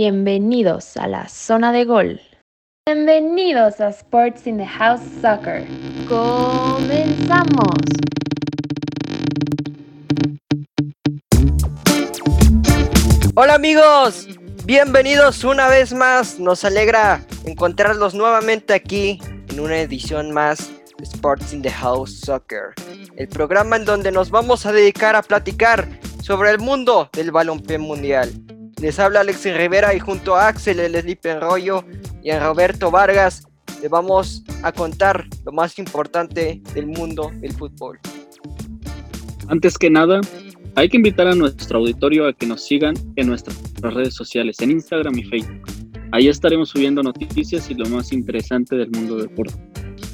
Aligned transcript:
Bienvenidos 0.00 0.96
a 0.96 1.08
la 1.08 1.28
zona 1.28 1.72
de 1.72 1.84
gol. 1.84 2.20
Bienvenidos 2.86 3.80
a 3.80 3.88
Sports 3.88 4.46
in 4.46 4.56
the 4.56 4.64
House 4.64 5.00
Soccer. 5.20 5.66
Comenzamos. 6.08 7.74
Hola 13.34 13.54
amigos, 13.54 14.28
bienvenidos 14.64 15.42
una 15.42 15.66
vez 15.66 15.92
más. 15.92 16.38
Nos 16.38 16.64
alegra 16.64 17.20
encontrarlos 17.44 18.14
nuevamente 18.14 18.74
aquí 18.74 19.18
en 19.48 19.58
una 19.58 19.80
edición 19.80 20.30
más 20.30 20.70
de 20.96 21.02
Sports 21.02 21.52
in 21.52 21.60
the 21.60 21.72
House 21.72 22.20
Soccer, 22.20 22.72
el 23.16 23.26
programa 23.26 23.74
en 23.74 23.84
donde 23.84 24.12
nos 24.12 24.30
vamos 24.30 24.64
a 24.64 24.70
dedicar 24.70 25.16
a 25.16 25.22
platicar 25.22 25.88
sobre 26.22 26.50
el 26.52 26.60
mundo 26.60 27.10
del 27.12 27.32
balompié 27.32 27.78
mundial. 27.78 28.30
Les 28.80 28.98
habla 29.00 29.20
Alexis 29.20 29.56
Rivera 29.56 29.94
y 29.94 29.98
junto 29.98 30.36
a 30.36 30.48
Axel 30.48 30.78
El 30.78 30.94
Sleep 30.94 31.20
Rollo 31.40 31.84
y 32.22 32.30
a 32.30 32.38
Roberto 32.38 32.90
Vargas 32.90 33.42
les 33.82 33.90
vamos 33.90 34.44
a 34.62 34.72
contar 34.72 35.26
lo 35.44 35.52
más 35.52 35.78
importante 35.78 36.60
del 36.74 36.86
mundo 36.86 37.32
del 37.40 37.52
fútbol. 37.52 37.98
Antes 39.48 39.78
que 39.78 39.90
nada, 39.90 40.20
hay 40.76 40.88
que 40.88 40.96
invitar 40.96 41.26
a 41.26 41.34
nuestro 41.34 41.78
auditorio 41.78 42.28
a 42.28 42.32
que 42.32 42.46
nos 42.46 42.66
sigan 42.66 42.94
en 43.16 43.26
nuestras 43.26 43.56
redes 43.80 44.14
sociales, 44.14 44.60
en 44.60 44.70
Instagram 44.72 45.18
y 45.18 45.24
Facebook. 45.24 45.66
Ahí 46.12 46.28
estaremos 46.28 46.68
subiendo 46.68 47.02
noticias 47.02 47.70
y 47.70 47.74
lo 47.74 47.88
más 47.88 48.12
interesante 48.12 48.76
del 48.76 48.90
mundo 48.90 49.16
del 49.16 49.28
deporte. 49.28 49.54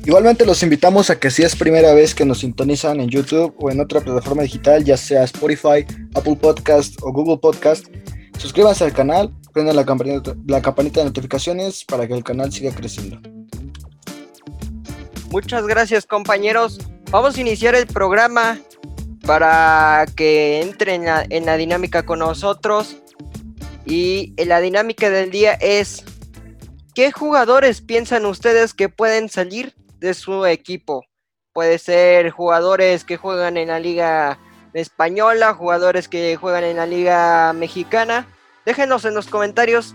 Igualmente 0.07 0.45
los 0.45 0.63
invitamos 0.63 1.11
a 1.11 1.19
que 1.19 1.31
si 1.31 1.43
es 1.43 1.57
primera 1.57 1.95
vez 1.95 2.15
que 2.15 2.25
nos 2.25 2.39
sintonizan 2.39 3.01
en 3.01 3.09
YouTube 3.09 3.55
o 3.59 3.71
en 3.71 3.81
otra 3.81 4.01
plataforma 4.01 4.43
digital, 4.43 4.85
ya 4.85 4.97
sea 4.97 5.25
Spotify, 5.25 5.85
Apple 6.15 6.37
Podcast 6.37 6.97
o 7.03 7.13
Google 7.13 7.39
Podcast, 7.39 7.87
suscríbanse 8.39 8.85
al 8.85 8.93
canal, 8.93 9.33
prendan 9.53 9.77
la 9.77 9.85
campanita, 9.85 10.35
la 10.47 10.63
campanita 10.63 11.01
de 11.01 11.07
notificaciones 11.07 11.85
para 11.85 12.07
que 12.07 12.15
el 12.15 12.25
canal 12.25 12.53
siga 12.53 12.75
creciendo. 12.75 13.21
Muchas 15.31 15.67
gracias 15.67 16.07
compañeros. 16.07 16.79
Vamos 17.11 17.37
a 17.37 17.41
iniciar 17.41 17.75
el 17.75 17.87
programa 17.87 18.59
para 19.27 20.07
que 20.17 20.61
entren 20.61 21.05
en 21.31 21.47
la, 21.47 21.57
dinámica 21.57 22.05
con 22.05 22.21
nosotros. 22.21 22.97
Y 23.87 24.33
la 24.43 24.61
dinámica 24.61 25.11
del 25.11 25.31
día 25.31 25.55
es, 25.55 26.05
¿qué 26.95 27.13
jugadores 27.13 27.81
piensan 27.81 28.27
ustedes 28.27 28.75
que 28.75 28.89
pueden 28.89 29.29
salir 29.29 29.75
de 29.99 30.15
su 30.15 30.47
equipo? 30.47 31.05
Puede 31.53 31.79
ser 31.79 32.31
jugadores 32.31 33.05
que 33.05 33.17
juegan 33.17 33.57
en 33.57 33.69
la 33.69 33.79
liga 33.79 34.39
española, 34.75 35.55
jugadores 35.55 36.09
que 36.09 36.37
juegan 36.37 36.65
en 36.65 36.77
la 36.77 36.87
liga 36.87 37.53
mexicana. 37.53 38.27
Déjenos 38.67 39.05
en 39.05 39.15
los 39.15 39.29
comentarios 39.29 39.95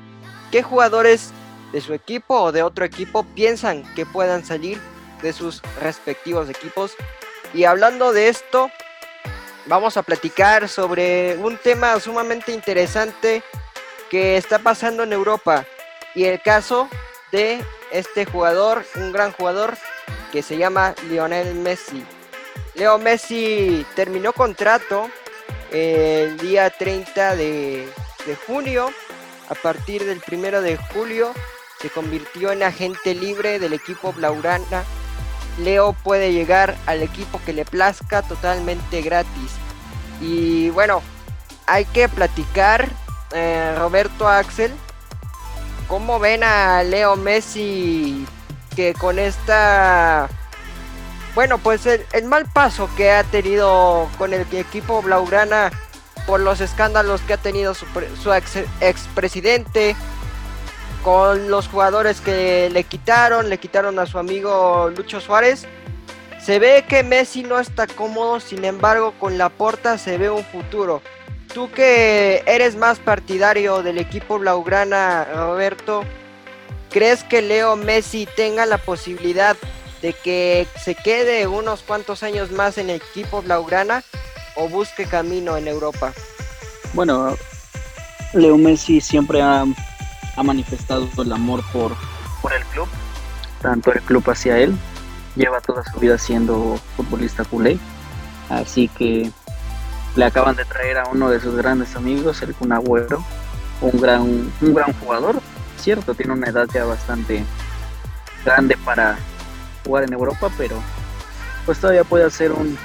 qué 0.51 0.63
jugadores 0.63 1.31
de 1.71 1.81
su 1.81 1.93
equipo 1.93 2.35
o 2.35 2.51
de 2.51 2.63
otro 2.63 2.85
equipo 2.85 3.23
piensan 3.23 3.83
que 3.93 4.05
puedan 4.05 4.43
salir 4.43 4.79
de 5.21 5.33
sus 5.33 5.61
respectivos 5.81 6.49
equipos. 6.49 6.93
Y 7.53 7.65
hablando 7.65 8.13
de 8.13 8.29
esto, 8.29 8.71
vamos 9.67 9.97
a 9.97 10.03
platicar 10.03 10.67
sobre 10.67 11.37
un 11.37 11.57
tema 11.57 11.99
sumamente 11.99 12.51
interesante 12.53 13.43
que 14.09 14.37
está 14.37 14.59
pasando 14.59 15.03
en 15.03 15.13
Europa 15.13 15.65
y 16.15 16.25
el 16.25 16.41
caso 16.41 16.89
de 17.31 17.63
este 17.91 18.25
jugador, 18.25 18.85
un 18.95 19.11
gran 19.11 19.31
jugador 19.31 19.77
que 20.31 20.41
se 20.41 20.57
llama 20.57 20.95
Lionel 21.09 21.55
Messi. 21.55 22.03
Leo 22.75 22.97
Messi 22.97 23.85
terminó 23.95 24.33
contrato 24.33 25.09
el 25.71 26.37
día 26.37 26.69
30 26.69 27.35
de, 27.35 27.87
de 28.25 28.35
junio. 28.47 28.91
A 29.49 29.55
partir 29.55 30.05
del 30.05 30.21
1 30.31 30.61
de 30.61 30.77
julio 30.77 31.33
se 31.81 31.89
convirtió 31.89 32.51
en 32.51 32.63
agente 32.63 33.15
libre 33.15 33.57
del 33.59 33.73
equipo 33.73 34.13
Blaurana 34.13 34.83
Leo 35.59 35.93
puede 35.93 36.31
llegar 36.31 36.75
al 36.85 37.01
equipo 37.01 37.39
que 37.45 37.53
le 37.53 37.65
plazca 37.65 38.21
totalmente 38.21 39.01
gratis. 39.01 39.51
Y 40.21 40.69
bueno, 40.69 41.01
hay 41.65 41.85
que 41.85 42.09
platicar, 42.09 42.89
eh, 43.31 43.75
Roberto 43.77 44.27
Axel, 44.27 44.71
¿cómo 45.87 46.19
ven 46.19 46.43
a 46.43 46.83
Leo 46.83 47.15
Messi 47.15 48.25
que 48.75 48.93
con 48.93 49.19
esta... 49.19 50.29
Bueno, 51.39 51.57
pues 51.57 51.85
el, 51.85 52.25
mal 52.25 52.47
paso 52.51 52.89
que 52.97 53.11
ha 53.11 53.23
tenido 53.23 54.09
con 54.17 54.33
el 54.33 54.45
equipo 54.51 55.01
Blaugrana 55.01 55.71
por 56.27 56.41
los 56.41 56.59
escándalos 56.59 57.21
que 57.21 57.31
ha 57.31 57.37
tenido 57.37 57.73
su, 57.73 57.85
ex, 58.33 58.57
expresidente, 58.81 59.95
con 61.01 61.49
los 61.49 61.69
jugadores 61.69 62.19
que 62.19 62.69
le 62.69 62.83
quitaron, 62.83 63.49
le 63.49 63.57
quitaron 63.57 63.99
a 63.99 64.05
su 64.05 64.19
amigo 64.19 64.91
Lucho 64.93 65.21
Suárez. 65.21 65.65
Se 66.41 66.59
ve 66.59 66.83
que 66.89 67.03
Messi 67.03 67.43
no 67.43 67.57
está 67.57 67.87
cómodo, 67.87 68.41
sin 68.41 68.65
embargo 68.65 69.13
con 69.17 69.37
la 69.37 69.47
porta 69.47 69.97
se 69.97 70.17
ve 70.17 70.29
un 70.29 70.43
futuro. 70.43 71.01
Tú 71.53 71.71
que 71.71 72.43
eres 72.47 72.75
más 72.75 72.99
partidario 72.99 73.81
del 73.81 73.97
equipo 73.97 74.39
Blaugrana, 74.39 75.23
Roberto, 75.33 76.03
¿crees 76.89 77.23
que 77.23 77.41
Leo 77.41 77.77
Messi 77.77 78.27
tenga 78.35 78.65
la 78.65 78.77
posibilidad 78.77 79.55
de 80.01 80.13
que 80.13 80.67
se 80.83 80.95
quede 80.95 81.47
unos 81.47 81.81
cuantos 81.81 82.23
años 82.23 82.51
más 82.51 82.77
en 82.77 82.89
el 82.89 82.97
equipo 82.97 83.41
Blaugrana 83.41 84.03
o 84.55 84.67
busque 84.69 85.05
camino 85.05 85.57
en 85.57 85.67
Europa? 85.67 86.13
Bueno, 86.93 87.35
Leo 88.33 88.57
Messi 88.57 89.01
siempre 89.01 89.41
ha 89.41 89.65
ha 90.39 90.43
manifestado 90.43 91.09
el 91.17 91.33
amor 91.33 91.61
por, 91.73 91.91
por 92.41 92.53
el 92.53 92.63
club, 92.65 92.87
tanto 93.61 93.91
el 93.91 94.01
club 94.01 94.23
hacia 94.29 94.57
él, 94.57 94.73
lleva 95.35 95.59
toda 95.59 95.83
su 95.83 95.99
vida 95.99 96.17
siendo 96.17 96.79
futbolista 96.95 97.43
culé, 97.43 97.77
así 98.49 98.87
que 98.87 99.29
le 100.15 100.25
acaban 100.25 100.55
de 100.55 100.63
traer 100.63 100.97
a 100.97 101.09
uno 101.09 101.29
de 101.29 101.41
sus 101.41 101.55
grandes 101.55 101.93
amigos, 101.97 102.41
el 102.41 102.55
Kun 102.55 102.71
Agüero, 102.71 103.21
un 103.81 103.99
gran, 103.99 104.21
un 104.61 104.73
gran 104.73 104.93
jugador, 104.93 105.41
cierto, 105.77 106.15
tiene 106.15 106.31
una 106.31 106.47
edad 106.47 106.67
ya 106.73 106.85
bastante 106.85 107.43
grande 108.45 108.77
para 108.77 109.19
jugar 109.89 110.03
en 110.03 110.13
Europa, 110.13 110.51
pero 110.55 110.75
pues 111.65 111.79
todavía 111.79 112.03
puede 112.03 112.25
hacer 112.25 112.51
un, 112.51 112.77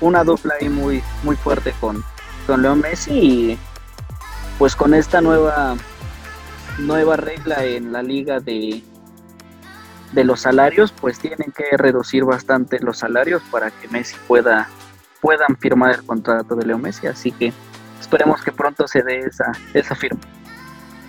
una 0.00 0.24
dupla 0.24 0.54
ahí 0.60 0.68
muy, 0.68 1.02
muy 1.22 1.36
fuerte 1.36 1.72
con, 1.80 2.04
con 2.46 2.62
Leo 2.62 2.74
Messi 2.74 3.12
y 3.12 3.58
pues 4.58 4.74
con 4.74 4.92
esta 4.92 5.20
nueva 5.20 5.76
nueva 6.78 7.16
regla 7.16 7.64
en 7.64 7.92
la 7.92 8.02
liga 8.02 8.40
de, 8.40 8.82
de 10.12 10.24
los 10.24 10.40
salarios, 10.40 10.92
pues 10.92 11.18
tienen 11.18 11.52
que 11.52 11.76
reducir 11.76 12.24
bastante 12.24 12.80
los 12.80 12.98
salarios 12.98 13.42
para 13.50 13.70
que 13.70 13.88
Messi 13.88 14.16
pueda 14.26 14.68
puedan 15.20 15.56
firmar 15.56 15.94
el 15.94 16.04
contrato 16.04 16.54
de 16.56 16.66
Leo 16.66 16.78
Messi, 16.78 17.06
así 17.06 17.32
que 17.32 17.52
esperemos 18.00 18.42
que 18.42 18.52
pronto 18.52 18.86
se 18.86 19.02
dé 19.02 19.18
esa, 19.20 19.52
esa 19.74 19.94
firma. 19.94 20.20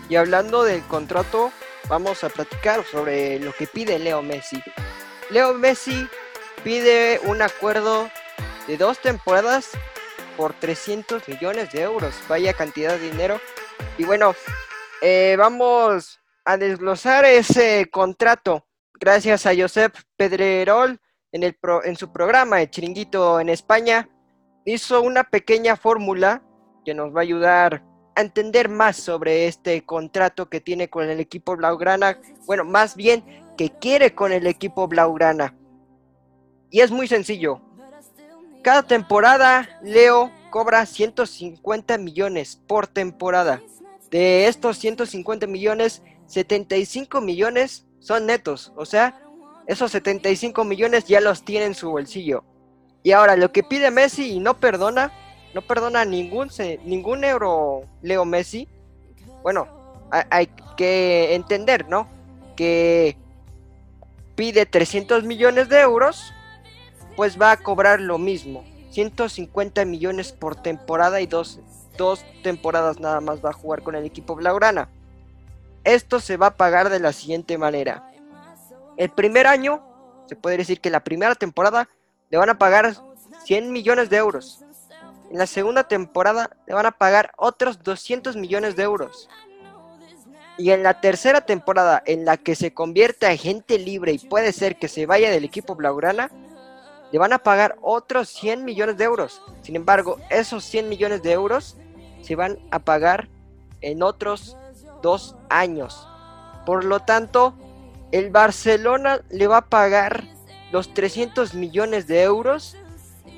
Y 0.09 0.15
hablando 0.15 0.63
del 0.63 0.81
contrato, 0.83 1.51
vamos 1.87 2.23
a 2.23 2.29
platicar 2.29 2.83
sobre 2.83 3.39
lo 3.39 3.53
que 3.53 3.67
pide 3.67 3.99
Leo 3.99 4.23
Messi. 4.23 4.61
Leo 5.29 5.53
Messi 5.53 6.07
pide 6.63 7.19
un 7.25 7.41
acuerdo 7.41 8.09
de 8.67 8.77
dos 8.77 8.99
temporadas 8.99 9.69
por 10.35 10.53
300 10.53 11.27
millones 11.27 11.71
de 11.71 11.81
euros. 11.81 12.15
Vaya 12.27 12.53
cantidad 12.53 12.97
de 12.97 13.11
dinero. 13.11 13.39
Y 13.99 14.05
bueno, 14.05 14.33
eh, 15.01 15.35
vamos 15.37 16.19
a 16.45 16.57
desglosar 16.57 17.25
ese 17.25 17.89
contrato 17.91 18.65
gracias 18.99 19.45
a 19.45 19.55
Josep 19.55 19.95
Pedrerol 20.17 20.99
en, 21.31 21.43
el 21.43 21.57
en 21.83 21.95
su 21.95 22.11
programa 22.11 22.61
El 22.61 22.71
Chiringuito 22.71 23.39
en 23.39 23.49
España. 23.49 24.09
Hizo 24.65 25.01
una 25.01 25.23
pequeña 25.23 25.75
fórmula 25.75 26.41
que 26.83 26.95
nos 26.95 27.15
va 27.15 27.19
a 27.19 27.23
ayudar 27.23 27.83
a 28.15 28.21
entender 28.21 28.67
más 28.67 28.97
sobre 28.97 29.47
este 29.47 29.85
contrato 29.85 30.49
que 30.49 30.59
tiene 30.59 30.89
con 30.89 31.07
el 31.07 31.19
equipo 31.19 31.55
Blaugrana. 31.55 32.19
Bueno, 32.45 32.65
más 32.65 32.95
bien 32.95 33.23
que 33.59 33.69
quiere 33.69 34.15
con 34.15 34.31
el 34.31 34.47
equipo 34.47 34.87
Blaugrana. 34.87 35.53
Y 36.71 36.79
es 36.79 36.91
muy 36.91 37.09
sencillo. 37.09 37.59
Cada 38.61 38.83
temporada 38.83 39.67
Leo 39.83 40.31
cobra 40.49 40.85
150 40.85 41.97
millones 41.97 42.61
por 42.67 42.87
temporada. 42.87 43.61
De 44.11 44.47
estos 44.47 44.77
150 44.77 45.45
millones, 45.45 46.01
75 46.27 47.19
millones 47.19 47.85
son 47.99 48.27
netos. 48.27 48.71
O 48.77 48.85
sea, 48.85 49.21
esos 49.67 49.91
75 49.91 50.63
millones 50.63 51.03
ya 51.03 51.19
los 51.19 51.43
tiene 51.43 51.65
en 51.65 51.75
su 51.75 51.89
bolsillo. 51.89 52.45
Y 53.03 53.11
ahora 53.11 53.35
lo 53.35 53.51
que 53.51 53.63
pide 53.63 53.91
Messi 53.91 54.31
y 54.31 54.39
no 54.39 54.57
perdona, 54.57 55.11
no 55.53 55.61
perdona 55.63 56.05
ningún, 56.05 56.49
ningún 56.85 57.25
euro 57.25 57.81
Leo 58.03 58.23
Messi. 58.23 58.69
Bueno, 59.43 59.67
hay, 60.11 60.47
que 60.77 61.35
entender, 61.35 61.89
¿no? 61.89 62.07
Que 62.55 63.17
pide 64.39 64.65
300 64.65 65.25
millones 65.25 65.67
de 65.67 65.81
euros, 65.81 66.33
pues 67.17 67.37
va 67.37 67.51
a 67.51 67.57
cobrar 67.57 67.99
lo 67.99 68.17
mismo. 68.17 68.63
150 68.91 69.83
millones 69.83 70.31
por 70.31 70.55
temporada 70.55 71.19
y 71.19 71.27
12 71.27 71.59
dos 71.97 72.23
temporadas 72.41 73.01
nada 73.01 73.19
más 73.19 73.43
va 73.43 73.49
a 73.49 73.53
jugar 73.61 73.83
con 73.83 73.95
el 73.95 74.05
equipo 74.05 74.35
Blaugrana. 74.35 74.87
esto 75.83 76.21
se 76.21 76.37
va 76.37 76.47
a 76.47 76.55
pagar 76.55 76.89
de 76.89 77.01
la 77.01 77.11
siguiente 77.11 77.57
manera. 77.57 78.09
El 78.95 79.09
primer 79.09 79.45
año, 79.45 79.83
se 80.27 80.37
puede 80.37 80.55
decir 80.55 80.79
que 80.79 80.89
la 80.89 81.03
primera 81.03 81.35
temporada 81.35 81.89
le 82.29 82.37
van 82.37 82.49
a 82.49 82.57
pagar 82.57 82.95
100 83.43 83.73
millones 83.73 84.09
de 84.09 84.15
euros. 84.15 84.63
En 85.29 85.37
la 85.37 85.47
segunda 85.47 85.83
temporada 85.83 86.49
le 86.65 86.73
van 86.75 86.85
a 86.85 86.91
pagar 86.91 87.33
otros 87.35 87.83
200 87.83 88.37
millones 88.37 88.77
de 88.77 88.83
euros. 88.83 89.27
Y 90.59 90.71
en 90.71 90.83
la 90.83 90.99
tercera 90.99 91.39
temporada, 91.39 92.03
en 92.05 92.25
la 92.25 92.35
que 92.35 92.53
se 92.53 92.73
convierte 92.73 93.25
a 93.25 93.37
gente 93.37 93.79
libre 93.79 94.11
y 94.11 94.19
puede 94.19 94.51
ser 94.51 94.75
que 94.75 94.89
se 94.89 95.05
vaya 95.05 95.31
del 95.31 95.45
equipo 95.45 95.73
Blaugrana, 95.73 96.29
le 97.13 97.17
van 97.17 97.31
a 97.31 97.39
pagar 97.39 97.77
otros 97.81 98.27
100 98.27 98.65
millones 98.65 98.97
de 98.97 99.05
euros. 99.05 99.41
Sin 99.61 99.77
embargo, 99.77 100.17
esos 100.29 100.65
100 100.65 100.89
millones 100.89 101.23
de 101.23 101.31
euros 101.31 101.77
se 102.21 102.35
van 102.35 102.59
a 102.71 102.79
pagar 102.79 103.29
en 103.79 104.03
otros 104.03 104.57
dos 105.01 105.37
años. 105.49 106.05
Por 106.65 106.83
lo 106.83 106.99
tanto, 106.99 107.53
el 108.11 108.29
Barcelona 108.29 109.21
le 109.29 109.47
va 109.47 109.57
a 109.57 109.69
pagar 109.69 110.25
los 110.73 110.93
300 110.93 111.53
millones 111.53 112.05
de 112.05 112.21
euros 112.23 112.75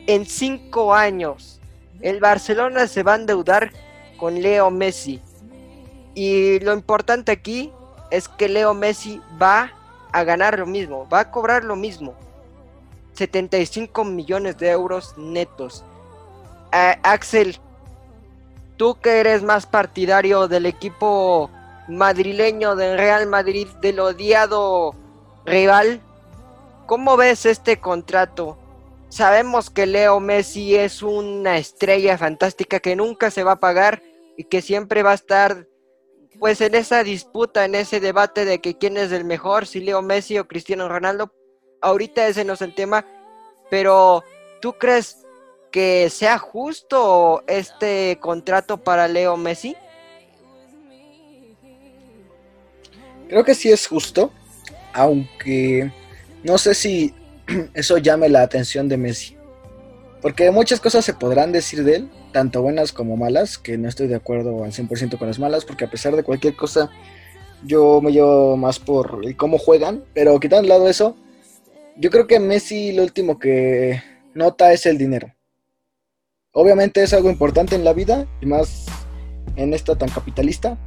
en 0.07 0.25
cinco 0.25 0.95
años. 0.95 1.59
El 2.01 2.19
Barcelona 2.19 2.87
se 2.87 3.03
va 3.03 3.13
a 3.13 3.17
endeudar 3.17 3.71
con 4.17 4.41
Leo 4.41 4.71
Messi. 4.71 5.21
Y 6.13 6.59
lo 6.59 6.73
importante 6.73 7.31
aquí 7.31 7.71
es 8.09 8.27
que 8.27 8.49
Leo 8.49 8.73
Messi 8.73 9.21
va 9.41 9.71
a 10.11 10.23
ganar 10.23 10.59
lo 10.59 10.65
mismo, 10.65 11.07
va 11.07 11.21
a 11.21 11.31
cobrar 11.31 11.63
lo 11.63 11.75
mismo. 11.75 12.13
75 13.13 14.03
millones 14.03 14.57
de 14.57 14.69
euros 14.69 15.17
netos. 15.17 15.83
Axel, 16.71 17.57
tú 18.77 18.97
que 19.01 19.19
eres 19.19 19.43
más 19.43 19.65
partidario 19.65 20.47
del 20.47 20.65
equipo 20.65 21.49
madrileño 21.87 22.75
del 22.75 22.97
Real 22.97 23.27
Madrid, 23.27 23.67
del 23.81 23.99
odiado 23.99 24.95
rival, 25.45 26.01
¿cómo 26.85 27.17
ves 27.17 27.45
este 27.45 27.79
contrato? 27.79 28.57
Sabemos 29.09 29.69
que 29.69 29.85
Leo 29.85 30.21
Messi 30.21 30.75
es 30.75 31.03
una 31.03 31.57
estrella 31.57 32.17
fantástica 32.17 32.79
que 32.79 32.95
nunca 32.95 33.29
se 33.29 33.43
va 33.43 33.53
a 33.53 33.59
pagar 33.59 34.01
y 34.37 34.45
que 34.45 34.61
siempre 34.61 35.03
va 35.03 35.11
a 35.11 35.15
estar 35.15 35.67
pues 36.41 36.59
en 36.59 36.73
esa 36.73 37.03
disputa, 37.03 37.65
en 37.65 37.75
ese 37.75 37.99
debate 37.99 38.45
de 38.45 38.61
que 38.61 38.75
quién 38.75 38.97
es 38.97 39.11
el 39.11 39.25
mejor, 39.25 39.67
si 39.67 39.79
Leo 39.79 40.01
Messi 40.01 40.39
o 40.39 40.47
Cristiano 40.47 40.89
Ronaldo, 40.89 41.31
ahorita 41.81 42.27
ese 42.27 42.43
no 42.43 42.53
es 42.53 42.63
el 42.63 42.73
tema, 42.73 43.05
pero 43.69 44.23
¿tú 44.59 44.73
crees 44.73 45.19
que 45.71 46.09
sea 46.09 46.39
justo 46.39 47.43
este 47.45 48.17
contrato 48.19 48.77
para 48.77 49.07
Leo 49.07 49.37
Messi? 49.37 49.75
Creo 53.29 53.43
que 53.43 53.53
sí 53.53 53.71
es 53.71 53.85
justo, 53.85 54.31
aunque 54.93 55.91
no 56.43 56.57
sé 56.57 56.73
si 56.73 57.13
eso 57.75 57.99
llame 57.99 58.29
la 58.29 58.41
atención 58.41 58.89
de 58.89 58.97
Messi. 58.97 59.37
Porque 60.23 60.49
muchas 60.49 60.79
cosas 60.79 61.05
se 61.05 61.13
podrán 61.13 61.51
decir 61.51 61.83
de 61.83 61.97
él, 61.97 62.09
tanto 62.31 62.61
buenas 62.61 62.91
como 62.91 63.17
malas, 63.17 63.57
que 63.57 63.77
no 63.77 63.87
estoy 63.87 64.07
de 64.07 64.15
acuerdo 64.15 64.63
al 64.63 64.71
100% 64.71 65.17
con 65.17 65.27
las 65.27 65.39
malas, 65.39 65.65
porque 65.65 65.85
a 65.85 65.89
pesar 65.89 66.15
de 66.15 66.23
cualquier 66.23 66.55
cosa, 66.55 66.89
yo 67.63 68.01
me 68.01 68.11
llevo 68.11 68.57
más 68.57 68.79
por 68.79 69.35
cómo 69.35 69.57
juegan, 69.57 70.03
pero 70.13 70.39
quitando 70.39 70.67
lado 70.67 70.89
eso, 70.89 71.15
yo 71.97 72.09
creo 72.09 72.27
que 72.27 72.39
Messi 72.39 72.91
lo 72.93 73.03
último 73.03 73.37
que 73.37 74.01
nota 74.33 74.73
es 74.73 74.85
el 74.85 74.97
dinero. 74.97 75.33
Obviamente 76.53 77.03
es 77.03 77.13
algo 77.13 77.29
importante 77.29 77.75
en 77.75 77.83
la 77.83 77.93
vida, 77.93 78.27
y 78.41 78.45
más 78.45 78.85
en 79.55 79.73
esta 79.73 79.95
tan 79.97 80.09
capitalista, 80.09 80.77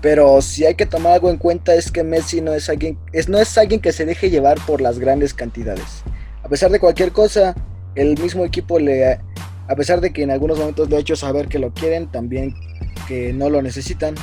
pero 0.00 0.40
si 0.40 0.64
hay 0.64 0.74
que 0.74 0.86
tomar 0.86 1.12
algo 1.12 1.30
en 1.30 1.36
cuenta 1.36 1.74
es 1.74 1.90
que 1.90 2.02
Messi 2.02 2.40
no 2.40 2.54
es 2.54 2.68
alguien, 2.68 2.98
es, 3.12 3.28
no 3.28 3.38
es 3.38 3.56
alguien 3.58 3.80
que 3.80 3.92
se 3.92 4.06
deje 4.06 4.30
llevar 4.30 4.58
por 4.66 4.80
las 4.80 4.98
grandes 4.98 5.34
cantidades. 5.34 6.02
A 6.42 6.48
pesar 6.48 6.70
de 6.70 6.80
cualquier 6.80 7.12
cosa, 7.12 7.54
el 7.94 8.18
mismo 8.18 8.44
equipo 8.44 8.78
le, 8.78 9.18
a 9.70 9.76
pesar 9.76 10.00
de 10.00 10.12
que 10.12 10.24
en 10.24 10.32
algunos 10.32 10.58
momentos 10.58 10.90
le 10.90 10.96
ha 10.96 10.98
hecho 10.98 11.14
saber 11.14 11.46
que 11.46 11.60
lo 11.60 11.72
quieren, 11.72 12.08
también 12.08 12.56
que 13.06 13.32
no 13.32 13.48
lo 13.48 13.62
necesitan. 13.62 14.16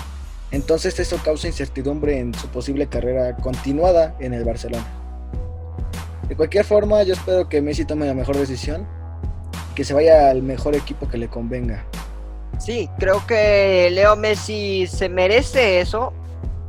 Entonces 0.51 0.99
eso 0.99 1.17
causa 1.23 1.47
incertidumbre 1.47 2.19
en 2.19 2.33
su 2.33 2.49
posible 2.49 2.87
carrera 2.87 3.33
continuada 3.37 4.13
en 4.19 4.33
el 4.33 4.43
Barcelona. 4.43 4.85
De 6.27 6.35
cualquier 6.35 6.65
forma, 6.65 7.01
yo 7.03 7.13
espero 7.13 7.47
que 7.47 7.61
Messi 7.61 7.85
tome 7.85 8.05
la 8.05 8.13
mejor 8.13 8.35
decisión, 8.35 8.85
que 9.73 9.85
se 9.85 9.93
vaya 9.93 10.29
al 10.29 10.43
mejor 10.43 10.75
equipo 10.75 11.07
que 11.07 11.17
le 11.17 11.29
convenga. 11.29 11.85
Sí, 12.59 12.89
creo 12.99 13.25
que 13.25 13.89
Leo 13.89 14.17
Messi 14.17 14.85
se 14.85 15.07
merece 15.07 15.79
eso 15.79 16.11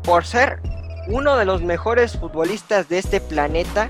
por 0.04 0.24
ser 0.24 0.60
uno 1.08 1.36
de 1.36 1.44
los 1.44 1.62
mejores 1.62 2.16
futbolistas 2.16 2.88
de 2.88 2.98
este 2.98 3.20
planeta. 3.20 3.88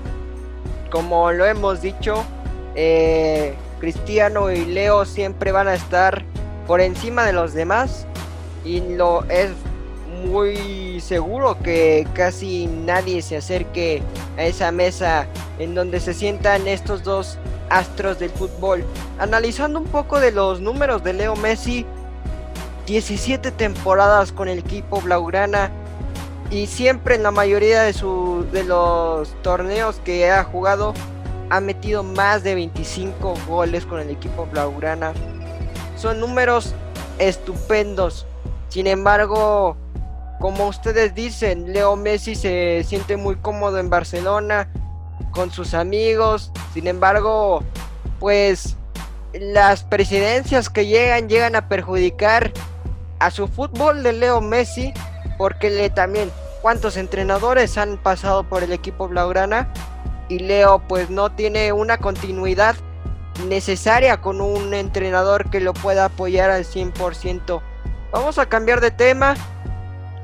Como 0.89 1.31
lo 1.31 1.45
hemos 1.45 1.83
dicho, 1.83 2.23
eh, 2.73 3.53
Cristiano 3.79 4.51
y 4.51 4.65
Leo 4.65 5.05
siempre 5.05 5.51
van 5.51 5.67
a 5.67 5.73
estar 5.73 6.23
por 6.67 6.81
encima 6.81 7.25
de 7.25 7.33
los 7.33 7.53
demás 7.53 8.05
y 8.63 8.81
lo 8.81 9.23
es 9.29 9.51
muy 10.23 10.99
seguro 11.01 11.57
que 11.63 12.07
casi 12.13 12.67
nadie 12.67 13.21
se 13.21 13.37
acerque 13.37 14.03
a 14.37 14.43
esa 14.43 14.71
mesa 14.71 15.27
en 15.59 15.75
donde 15.75 15.99
se 15.99 16.13
sientan 16.13 16.67
estos 16.67 17.03
dos 17.03 17.37
astros 17.69 18.19
del 18.19 18.29
fútbol. 18.29 18.83
Analizando 19.17 19.79
un 19.79 19.85
poco 19.85 20.19
de 20.19 20.31
los 20.31 20.61
números 20.61 21.03
de 21.03 21.13
Leo 21.13 21.35
Messi, 21.35 21.85
17 22.85 23.51
temporadas 23.51 24.31
con 24.31 24.47
el 24.47 24.59
equipo 24.59 24.99
Blaugrana 25.01 25.71
y 26.49 26.67
siempre 26.67 27.15
en 27.15 27.23
la 27.23 27.31
mayoría 27.31 27.83
de, 27.83 27.93
de 28.51 28.63
los 28.63 29.29
torneos 29.41 30.01
que 30.03 30.31
ha 30.31 30.43
jugado 30.43 30.93
ha 31.49 31.59
metido 31.59 32.03
más 32.03 32.43
de 32.43 32.55
25 32.55 33.33
goles 33.47 33.85
con 33.85 33.99
el 33.99 34.09
equipo 34.09 34.45
Blaugrana. 34.45 35.13
Son 35.97 36.19
números 36.19 36.73
estupendos. 37.17 38.25
Sin 38.69 38.87
embargo, 38.87 39.75
como 40.39 40.67
ustedes 40.67 41.13
dicen, 41.15 41.73
Leo 41.73 41.95
Messi 41.95 42.35
se 42.35 42.83
siente 42.85 43.17
muy 43.17 43.35
cómodo 43.35 43.79
en 43.79 43.89
Barcelona 43.89 44.71
con 45.31 45.51
sus 45.51 45.73
amigos. 45.73 46.51
Sin 46.73 46.87
embargo, 46.87 47.63
pues 48.19 48.75
las 49.33 49.83
presidencias 49.83 50.69
que 50.69 50.85
llegan 50.85 51.29
llegan 51.29 51.55
a 51.55 51.67
perjudicar 51.67 52.51
a 53.19 53.31
su 53.31 53.47
fútbol 53.47 54.01
de 54.01 54.13
Leo 54.13 54.41
Messi 54.41 54.93
porque 55.37 55.69
le 55.69 55.89
también 55.89 56.31
cuántos 56.61 56.97
entrenadores 56.97 57.77
han 57.77 57.97
pasado 57.97 58.43
por 58.43 58.63
el 58.63 58.71
equipo 58.71 59.07
blaugrana 59.07 59.71
y 60.29 60.39
Leo 60.39 60.79
pues 60.87 61.09
no 61.09 61.31
tiene 61.31 61.73
una 61.73 61.97
continuidad 61.97 62.75
necesaria 63.47 64.21
con 64.21 64.41
un 64.41 64.73
entrenador 64.73 65.49
que 65.49 65.59
lo 65.59 65.73
pueda 65.73 66.05
apoyar 66.05 66.51
al 66.51 66.63
100%. 66.63 67.61
Vamos 68.11 68.37
a 68.37 68.45
cambiar 68.45 68.79
de 68.79 68.91
tema 68.91 69.35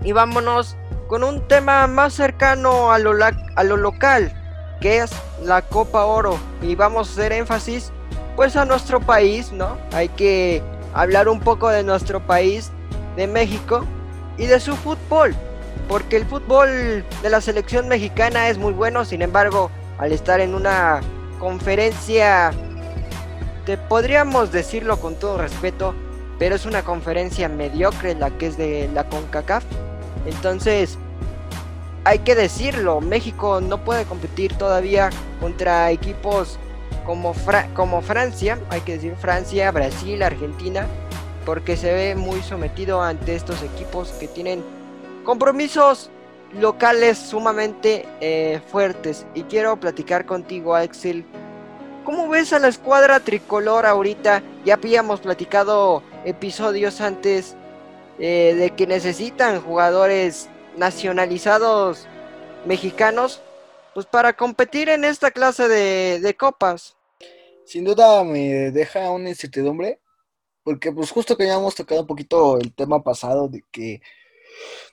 y 0.04 0.12
vámonos 0.12 0.78
con 1.08 1.24
un 1.24 1.48
tema 1.48 1.88
más 1.88 2.14
cercano 2.14 2.92
a 2.92 3.00
lo, 3.00 3.14
a 3.24 3.64
lo 3.64 3.78
local, 3.78 4.32
que 4.80 5.00
es 5.00 5.12
la 5.44 5.62
Copa 5.62 6.06
Oro. 6.06 6.38
Y 6.62 6.76
vamos 6.76 7.10
a 7.10 7.12
hacer 7.12 7.34
énfasis 7.34 7.92
pues 8.36 8.56
a 8.56 8.66
nuestro 8.66 9.00
país, 9.00 9.52
¿no? 9.52 9.78
Hay 9.92 10.10
que 10.10 10.62
hablar 10.94 11.30
un 11.30 11.40
poco 11.40 11.70
de 11.70 11.84
nuestro 11.84 12.26
país, 12.26 12.72
de 13.16 13.28
México 13.28 13.86
y 14.38 14.46
de 14.46 14.60
su 14.60 14.76
fútbol. 14.76 15.36
Porque 15.88 16.18
el 16.18 16.26
fútbol 16.26 17.06
de 17.22 17.30
la 17.30 17.42
selección 17.42 17.88
mexicana 17.88 18.50
es 18.50 18.58
muy 18.58 18.74
bueno, 18.74 19.06
sin 19.06 19.22
embargo, 19.22 19.70
al 19.98 20.12
estar 20.12 20.40
en 20.40 20.56
una 20.56 21.02
conferencia, 21.40 22.52
te 23.66 23.78
podríamos 23.78 24.52
decirlo 24.52 25.00
con 25.00 25.16
todo 25.16 25.38
respeto, 25.38 25.94
pero 26.38 26.56
es 26.56 26.66
una 26.66 26.84
conferencia 26.84 27.50
mediocre 27.50 28.16
la 28.16 28.32
que 28.32 28.48
es 28.48 28.58
de 28.58 28.90
la 28.94 29.06
CONCACAF. 29.06 29.64
Entonces, 30.26 30.98
hay 32.04 32.20
que 32.20 32.36
decirlo, 32.36 33.02
México 33.02 33.62
no 33.62 33.84
puede 33.84 34.06
competir 34.06 34.54
todavía 34.58 35.10
contra 35.40 35.92
equipos 35.92 36.60
como, 37.06 37.34
como 37.74 38.02
Francia, 38.02 38.60
hay 38.70 38.82
que 38.82 38.94
decir 38.94 39.16
Francia, 39.16 39.72
Brasil, 39.72 40.22
Argentina, 40.22 40.88
porque 41.46 41.78
se 41.78 41.94
ve 41.94 42.16
muy 42.16 42.42
sometido 42.42 43.02
ante 43.02 43.36
estos 43.36 43.62
equipos 43.62 44.10
que 44.20 44.28
tienen 44.28 44.64
compromisos 45.24 46.10
locales 46.60 47.18
sumamente 47.18 48.06
eh, 48.22 48.62
fuertes. 48.68 49.26
Y 49.34 49.44
quiero 49.44 49.80
platicar 49.80 50.26
contigo, 50.26 50.76
Axel. 50.76 51.26
¿Cómo 52.04 52.30
ves 52.30 52.54
a 52.54 52.60
la 52.60 52.68
escuadra 52.68 53.20
tricolor 53.20 53.86
ahorita? 53.86 54.44
Ya 54.64 54.76
habíamos 54.76 55.22
platicado 55.22 56.04
episodios 56.24 57.02
antes 57.02 57.56
eh, 58.20 58.54
de 58.56 58.72
que 58.72 58.88
necesitan 58.88 59.62
jugadores 59.62 60.50
nacionalizados 60.78 62.08
mexicanos 62.66 63.42
pues 63.94 64.06
para 64.06 64.34
competir 64.34 64.90
en 64.90 65.06
esta 65.06 65.32
clase 65.32 65.68
de, 65.68 66.20
de 66.20 66.36
copas. 66.36 66.96
Sin 67.66 67.86
duda 67.86 68.24
me 68.24 68.72
deja 68.72 69.10
una 69.10 69.30
incertidumbre 69.30 70.00
porque 70.64 70.92
pues 70.92 71.12
justo 71.12 71.38
que 71.38 71.46
ya 71.46 71.56
hemos 71.56 71.76
tocado 71.76 72.02
un 72.02 72.08
poquito 72.08 72.58
el 72.60 72.74
tema 72.74 73.04
pasado 73.04 73.48
de 73.48 73.64
que 73.72 74.02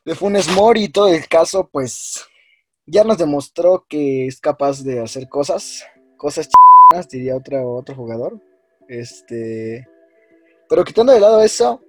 de 0.05 0.15
Funes 0.15 0.49
Mori 0.49 0.85
y 0.85 0.89
todo 0.89 1.09
el 1.09 1.27
caso, 1.29 1.69
pues 1.71 2.25
ya 2.87 3.05
nos 3.05 3.19
demostró 3.19 3.87
que 3.89 4.27
es 4.27 4.41
capaz 4.41 4.83
de 4.83 5.01
hacer 5.01 5.29
cosas, 5.29 5.85
cosas 6.17 6.49
ch 6.49 7.09
diría 7.09 7.37
otro, 7.37 7.75
otro 7.75 7.95
jugador. 7.95 8.41
Este, 8.89 9.87
pero 10.69 10.85
quitando 10.85 11.13
de 11.13 11.21
lado 11.21 11.43
eso, 11.43 11.81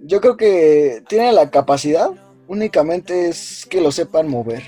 yo 0.00 0.20
creo 0.20 0.36
que 0.36 1.02
tiene 1.08 1.32
la 1.32 1.50
capacidad, 1.50 2.10
únicamente 2.48 3.28
es 3.28 3.66
que 3.66 3.80
lo 3.80 3.90
sepan 3.92 4.28
mover. 4.28 4.62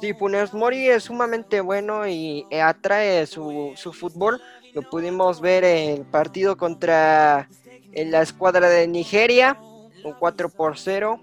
Sí, 0.00 0.12
Funes 0.12 0.52
Mori 0.52 0.88
es 0.88 1.04
sumamente 1.04 1.60
bueno 1.60 2.06
y 2.06 2.46
atrae 2.52 3.26
su, 3.26 3.72
su 3.76 3.92
fútbol. 3.92 4.40
Lo 4.74 4.82
pudimos 4.82 5.40
ver 5.40 5.64
en 5.64 6.00
el 6.00 6.06
partido 6.06 6.58
contra 6.58 7.48
la 7.94 8.20
escuadra 8.20 8.68
de 8.68 8.86
Nigeria, 8.86 9.58
un 10.04 10.12
4 10.18 10.50
por 10.50 10.76
0. 10.76 11.18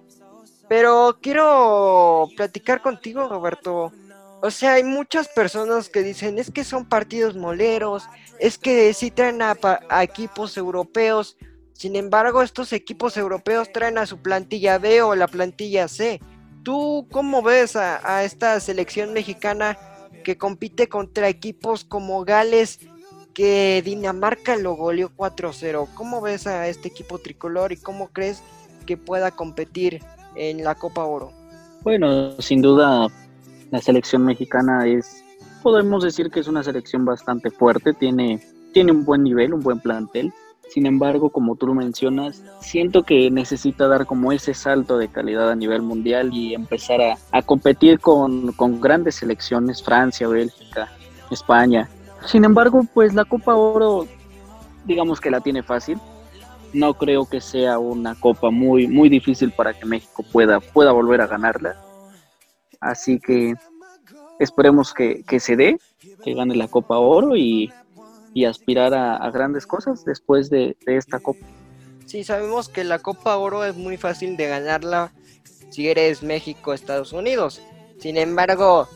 Pero 0.68 1.18
quiero 1.22 2.30
platicar 2.36 2.82
contigo, 2.82 3.28
Roberto. 3.28 3.92
O 4.42 4.52
sea, 4.52 4.74
hay 4.74 4.84
muchas 4.84 5.28
personas 5.30 5.90
que 5.90 6.04
dicen, 6.04 6.38
es 6.38 6.52
que 6.52 6.64
son 6.64 6.86
partidos 6.86 7.36
moleros, 7.36 8.04
es 8.40 8.58
que 8.58 8.94
sí 8.94 9.12
traen 9.12 9.42
a, 9.42 9.58
a 9.90 10.04
equipos 10.04 10.58
europeos. 10.58 11.38
Sin 11.74 11.96
embargo, 11.96 12.42
estos 12.42 12.74
equipos 12.74 13.16
europeos 13.18 13.72
traen 13.72 13.98
a 13.98 14.06
su 14.06 14.22
plantilla 14.22 14.78
B 14.78 15.02
o 15.02 15.16
la 15.16 15.28
plantilla 15.28 15.88
C. 15.88 16.20
¿Tú 16.64 17.08
cómo 17.12 17.42
ves 17.42 17.76
a, 17.76 18.24
esta 18.24 18.58
selección 18.62 19.12
mexicana 19.12 19.78
que 20.24 20.38
compite 20.38 20.88
contra 20.88 21.28
equipos 21.28 21.84
como 21.84 22.24
Gales, 22.24 22.80
que 23.34 23.82
Dinamarca 23.84 24.56
lo 24.56 24.76
goleó 24.76 25.12
4-0? 25.14 25.90
¿Cómo 25.94 26.22
ves 26.22 26.48
a 26.48 26.70
este 26.70 26.88
equipo 26.88 27.20
tricolor 27.20 27.74
y 27.74 27.78
cómo 27.78 28.08
crees 28.14 28.42
que 28.86 28.96
pueda 28.96 29.32
competir 29.32 30.02
en 30.36 30.64
la 30.64 30.76
Copa 30.76 31.06
Oro? 31.06 31.32
Bueno, 31.82 32.40
sin 32.40 32.62
duda 32.62 33.08
la 33.72 33.82
selección 33.82 34.24
mexicana 34.24 34.88
es, 34.88 35.24
podemos 35.62 36.04
decir 36.04 36.30
que 36.30 36.40
es 36.40 36.48
una 36.48 36.64
selección 36.64 37.06
bastante 37.06 37.50
fuerte, 37.50 37.94
tiene, 37.94 38.40
tiene 38.72 38.92
un 38.92 39.04
buen 39.04 39.24
nivel, 39.24 39.54
un 39.54 39.62
buen 39.62 39.80
plantel. 39.80 40.32
Sin 40.70 40.86
embargo, 40.86 41.30
como 41.30 41.56
tú 41.56 41.68
lo 41.68 41.74
mencionas, 41.74 42.42
siento 42.60 43.04
que 43.04 43.30
necesita 43.30 43.88
dar 43.88 44.06
como 44.06 44.32
ese 44.32 44.54
salto 44.54 44.98
de 44.98 45.08
calidad 45.08 45.52
a 45.52 45.56
nivel 45.56 45.82
mundial 45.82 46.32
y 46.34 46.54
empezar 46.54 47.00
a, 47.32 47.42
competir 47.42 48.00
con, 48.00 48.54
grandes 48.80 49.16
selecciones, 49.16 49.84
Francia, 49.84 50.28
Bélgica, 50.28 50.90
España. 51.30 51.90
Sin 52.26 52.46
embargo, 52.46 52.86
pues 52.94 53.14
la 53.14 53.26
Copa 53.26 53.56
Oro, 53.56 54.08
digamos 54.86 55.20
que 55.20 55.30
la 55.30 55.42
tiene 55.42 55.64
fácil. 55.64 56.00
No 56.74 56.96
creo 56.96 57.26
que 57.26 57.40
sea 57.40 57.80
una 57.80 58.16
copa 58.20 58.50
muy, 58.50 58.88
muy 58.88 59.10
difícil 59.10 59.52
para 59.52 59.74
que 59.74 59.86
México 59.86 60.24
pueda, 60.32 60.60
pueda 60.60 60.92
volver 60.92 61.22
a 61.22 61.28
ganarla. 61.28 61.80
Así 62.80 63.20
que 63.20 63.54
esperemos 64.40 64.94
que, 64.94 65.24
que 65.24 65.40
se 65.40 65.56
dé, 65.56 65.78
que 66.24 66.34
gane 66.34 66.56
la 66.56 66.68
Copa 66.68 66.98
Oro 66.98 67.36
y 67.36 67.72
y 68.34 68.46
aspirar 68.46 68.94
a, 68.94 69.30
grandes 69.30 69.68
cosas 69.68 70.04
después 70.06 70.50
de, 70.50 70.76
esta 70.86 71.20
Copa. 71.20 71.46
Sí, 72.06 72.24
sabemos 72.24 72.68
que 72.68 72.84
la 72.84 73.00
Copa 73.00 73.38
Oro 73.38 73.64
es 73.64 73.76
muy 73.76 73.98
fácil 73.98 74.36
de 74.38 74.48
ganarla 74.48 75.14
si 75.70 75.88
eres 75.88 76.24
México, 76.24 76.74
Estados 76.74 77.14
Unidos. 77.14 77.62
Sin 78.00 78.18
embargo, 78.18 78.88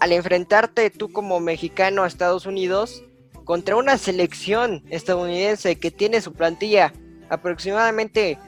al 0.00 0.12
enfrentarte 0.12 0.90
tú 0.90 1.12
como 1.12 1.40
mexicano 1.40 2.02
a 2.02 2.06
Estados 2.06 2.46
Unidos 2.46 3.02
contra 3.44 3.76
una 3.76 3.98
selección 3.98 4.82
estadounidense 4.90 5.76
que 5.76 5.90
tiene 5.90 6.20
su 6.20 6.32
plantilla 6.32 6.92
aproximadamente 7.28 8.38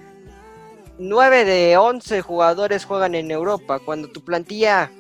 9 0.98 1.44
de 1.44 1.76
11 1.76 2.22
jugadores 2.22 2.84
juegan 2.84 3.14
en 3.14 3.30
Europa, 3.30 3.78
cuando 3.78 4.08
tu 4.08 4.24
plantilla 4.24 4.90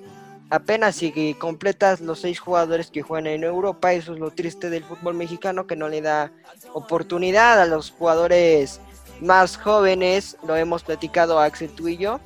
apenas 0.50 0.96
si 0.96 1.34
completas 1.34 2.00
los 2.00 2.20
seis 2.20 2.38
jugadores 2.40 2.90
que 2.90 3.02
juegan 3.02 3.26
en 3.26 3.44
Europa, 3.44 3.92
eso 3.92 4.14
es 4.14 4.20
lo 4.20 4.30
triste 4.30 4.70
del 4.70 4.84
fútbol 4.84 5.14
mexicano, 5.14 5.66
que 5.66 5.76
no 5.76 5.88
le 5.88 6.00
da 6.00 6.32
oportunidad 6.72 7.60
a 7.60 7.66
los 7.66 7.90
jugadores 7.90 8.80
más 9.20 9.56
jóvenes, 9.56 10.36
lo 10.46 10.56
hemos 10.56 10.84
platicado 10.84 11.40
Axel 11.40 11.70
tú 11.70 11.88
y 11.88 11.96
yo. 11.96 12.20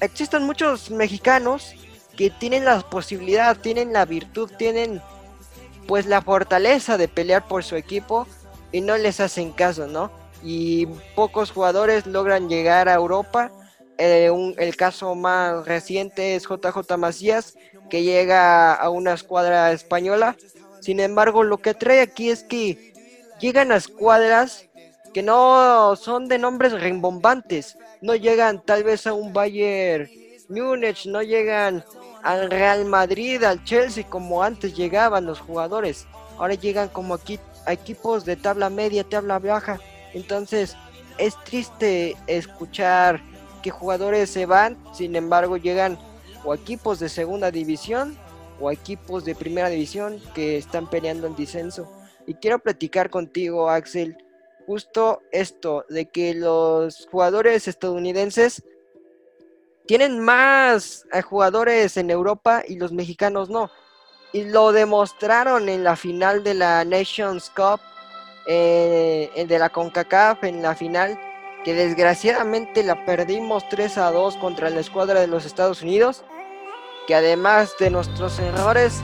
Existen 0.00 0.44
muchos 0.44 0.90
mexicanos 0.90 1.74
que 2.16 2.30
tienen 2.30 2.64
la 2.64 2.80
posibilidad, 2.80 3.56
tienen 3.56 3.92
la 3.92 4.04
virtud, 4.04 4.50
tienen 4.56 5.02
pues 5.86 6.06
la 6.06 6.22
fortaleza 6.22 6.96
de 6.96 7.08
pelear 7.08 7.46
por 7.46 7.64
su 7.64 7.76
equipo 7.76 8.26
y 8.72 8.80
no 8.80 8.96
les 8.96 9.20
hacen 9.20 9.52
caso, 9.52 9.86
¿no? 9.86 10.10
Y 10.42 10.86
pocos 11.14 11.50
jugadores 11.50 12.06
logran 12.06 12.48
llegar 12.48 12.88
a 12.88 12.94
Europa 12.94 13.50
eh, 13.98 14.30
el 14.58 14.76
caso 14.76 15.14
más 15.14 15.66
reciente 15.66 16.36
es 16.36 16.44
JJ 16.44 16.96
Macías, 16.98 17.54
que 17.88 18.02
llega 18.02 18.74
a 18.74 18.90
una 18.90 19.14
escuadra 19.14 19.72
española. 19.72 20.36
Sin 20.80 21.00
embargo, 21.00 21.42
lo 21.42 21.58
que 21.58 21.74
trae 21.74 22.00
aquí 22.00 22.30
es 22.30 22.42
que 22.42 22.92
llegan 23.40 23.72
a 23.72 23.76
escuadras 23.76 24.66
que 25.14 25.22
no 25.22 25.96
son 25.96 26.28
de 26.28 26.38
nombres 26.38 26.72
rimbombantes. 26.72 27.78
No 28.02 28.14
llegan 28.14 28.62
tal 28.62 28.84
vez 28.84 29.06
a 29.06 29.14
un 29.14 29.32
Bayern 29.32 30.10
Múnich, 30.50 31.06
no 31.06 31.22
llegan 31.22 31.82
al 32.22 32.50
Real 32.50 32.84
Madrid, 32.84 33.42
al 33.44 33.64
Chelsea, 33.64 34.04
como 34.06 34.42
antes 34.42 34.76
llegaban 34.76 35.24
los 35.24 35.40
jugadores. 35.40 36.06
Ahora 36.38 36.54
llegan 36.54 36.88
como 36.88 37.14
aquí 37.14 37.40
a 37.64 37.72
equipos 37.72 38.26
de 38.26 38.36
tabla 38.36 38.68
media, 38.68 39.04
tabla 39.04 39.38
baja. 39.38 39.80
Entonces, 40.16 40.76
es 41.18 41.36
triste 41.44 42.16
escuchar 42.26 43.22
jugadores 43.70 44.30
se 44.30 44.46
van, 44.46 44.76
sin 44.92 45.16
embargo 45.16 45.56
llegan 45.56 45.98
o 46.44 46.54
equipos 46.54 46.98
de 46.98 47.08
segunda 47.08 47.50
división 47.50 48.16
o 48.60 48.70
equipos 48.70 49.24
de 49.24 49.34
primera 49.34 49.68
división 49.68 50.20
que 50.34 50.56
están 50.56 50.88
peleando 50.88 51.26
en 51.26 51.36
descenso. 51.36 51.90
Y 52.26 52.34
quiero 52.34 52.58
platicar 52.58 53.10
contigo, 53.10 53.68
Axel, 53.68 54.16
justo 54.66 55.20
esto, 55.30 55.84
de 55.88 56.06
que 56.06 56.34
los 56.34 57.06
jugadores 57.10 57.68
estadounidenses 57.68 58.64
tienen 59.86 60.18
más 60.18 61.06
eh, 61.12 61.22
jugadores 61.22 61.96
en 61.96 62.10
Europa 62.10 62.62
y 62.66 62.76
los 62.76 62.92
mexicanos 62.92 63.48
no. 63.48 63.70
Y 64.32 64.44
lo 64.44 64.72
demostraron 64.72 65.68
en 65.68 65.84
la 65.84 65.94
final 65.94 66.42
de 66.42 66.54
la 66.54 66.84
Nations 66.84 67.50
Cup, 67.50 67.80
eh, 68.46 69.46
de 69.48 69.58
la 69.58 69.70
CONCACAF, 69.70 70.44
en 70.44 70.62
la 70.62 70.74
final, 70.74 71.18
que 71.64 71.74
desgraciadamente 71.74 72.84
la 72.84 73.04
perdimos 73.04 73.68
3 73.68 73.98
a 73.98 74.10
2 74.12 74.36
contra 74.36 74.70
la 74.70 74.80
escuadra 74.80 75.20
de 75.20 75.26
los 75.26 75.44
Estados 75.44 75.82
Unidos, 75.82 76.24
que 77.06 77.14
además 77.14 77.74
de 77.80 77.90
nuestros 77.90 78.38
errores, 78.38 79.00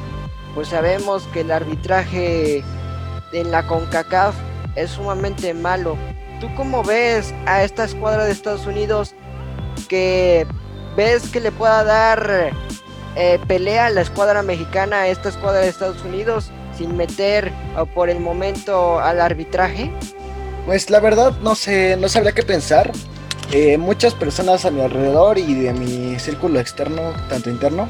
pues 0.54 0.68
sabemos 0.68 1.24
que 1.32 1.40
el 1.40 1.50
arbitraje 1.50 2.62
en 3.32 3.50
la 3.50 3.66
CONCACAF 3.66 4.34
es 4.76 4.90
sumamente 4.90 5.54
malo. 5.54 5.96
¿Tú 6.40 6.48
cómo 6.56 6.82
ves 6.82 7.34
a 7.46 7.62
esta 7.62 7.84
escuadra 7.84 8.24
de 8.24 8.32
Estados 8.32 8.66
Unidos 8.66 9.14
que 9.88 10.46
ves 10.96 11.28
que 11.30 11.40
le 11.40 11.52
pueda 11.52 11.84
dar 11.84 12.52
eh, 13.16 13.38
pelea 13.46 13.86
a 13.86 13.90
la 13.90 14.00
escuadra 14.00 14.42
mexicana, 14.42 15.00
a 15.00 15.08
esta 15.08 15.28
escuadra 15.28 15.60
de 15.60 15.68
Estados 15.68 16.02
Unidos, 16.02 16.50
sin 16.82 16.96
meter 16.96 17.52
por 17.94 18.10
el 18.10 18.18
momento 18.18 18.98
al 18.98 19.20
arbitraje? 19.20 19.90
Pues 20.66 20.90
la 20.90 20.98
verdad 20.98 21.32
no 21.40 21.54
sé, 21.54 21.96
no 21.96 22.08
sabría 22.08 22.32
qué 22.32 22.42
pensar. 22.42 22.90
Eh, 23.52 23.78
muchas 23.78 24.14
personas 24.14 24.64
a 24.64 24.70
mi 24.70 24.80
alrededor 24.80 25.38
y 25.38 25.54
de 25.54 25.72
mi 25.72 26.18
círculo 26.18 26.58
externo, 26.58 27.12
tanto 27.28 27.50
interno, 27.50 27.86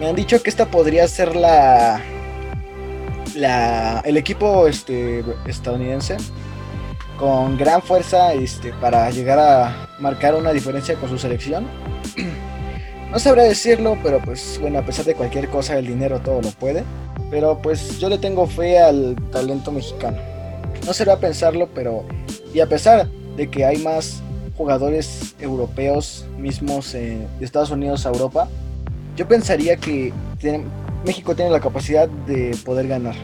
me 0.00 0.08
han 0.08 0.16
dicho 0.16 0.42
que 0.42 0.50
esta 0.50 0.66
podría 0.66 1.06
ser 1.08 1.34
la, 1.36 2.00
la 3.34 4.00
el 4.04 4.16
equipo 4.16 4.66
este, 4.66 5.24
estadounidense 5.46 6.16
con 7.18 7.56
gran 7.56 7.80
fuerza 7.80 8.34
este, 8.34 8.72
para 8.74 9.08
llegar 9.10 9.38
a 9.38 9.88
marcar 9.98 10.34
una 10.34 10.52
diferencia 10.52 10.96
con 10.96 11.08
su 11.08 11.18
selección. 11.18 11.66
No 13.06 13.20
sabría 13.20 13.44
decirlo, 13.44 13.96
pero 14.02 14.18
pues 14.20 14.58
bueno, 14.60 14.80
a 14.80 14.82
pesar 14.82 15.04
de 15.04 15.14
cualquier 15.14 15.48
cosa, 15.48 15.78
el 15.78 15.86
dinero 15.86 16.20
todo 16.20 16.42
lo 16.42 16.50
puede. 16.50 16.82
Pero 17.30 17.58
pues 17.60 17.98
yo 17.98 18.08
le 18.08 18.18
tengo 18.18 18.46
fe 18.46 18.78
al 18.78 19.16
talento 19.32 19.72
mexicano. 19.72 20.18
No 20.84 20.92
se 20.92 21.04
va 21.04 21.14
a 21.14 21.18
pensarlo, 21.18 21.68
pero 21.74 22.04
y 22.54 22.60
a 22.60 22.66
pesar 22.66 23.08
de 23.36 23.50
que 23.50 23.64
hay 23.64 23.78
más 23.78 24.22
jugadores 24.56 25.34
europeos 25.40 26.24
mismos 26.38 26.92
de 26.92 27.26
Estados 27.40 27.70
Unidos 27.70 28.06
a 28.06 28.10
Europa, 28.10 28.48
yo 29.16 29.26
pensaría 29.26 29.76
que 29.76 30.12
México 31.04 31.34
tiene 31.34 31.50
la 31.50 31.60
capacidad 31.60 32.08
de 32.08 32.56
poder 32.64 32.88
ganar. 32.88 33.14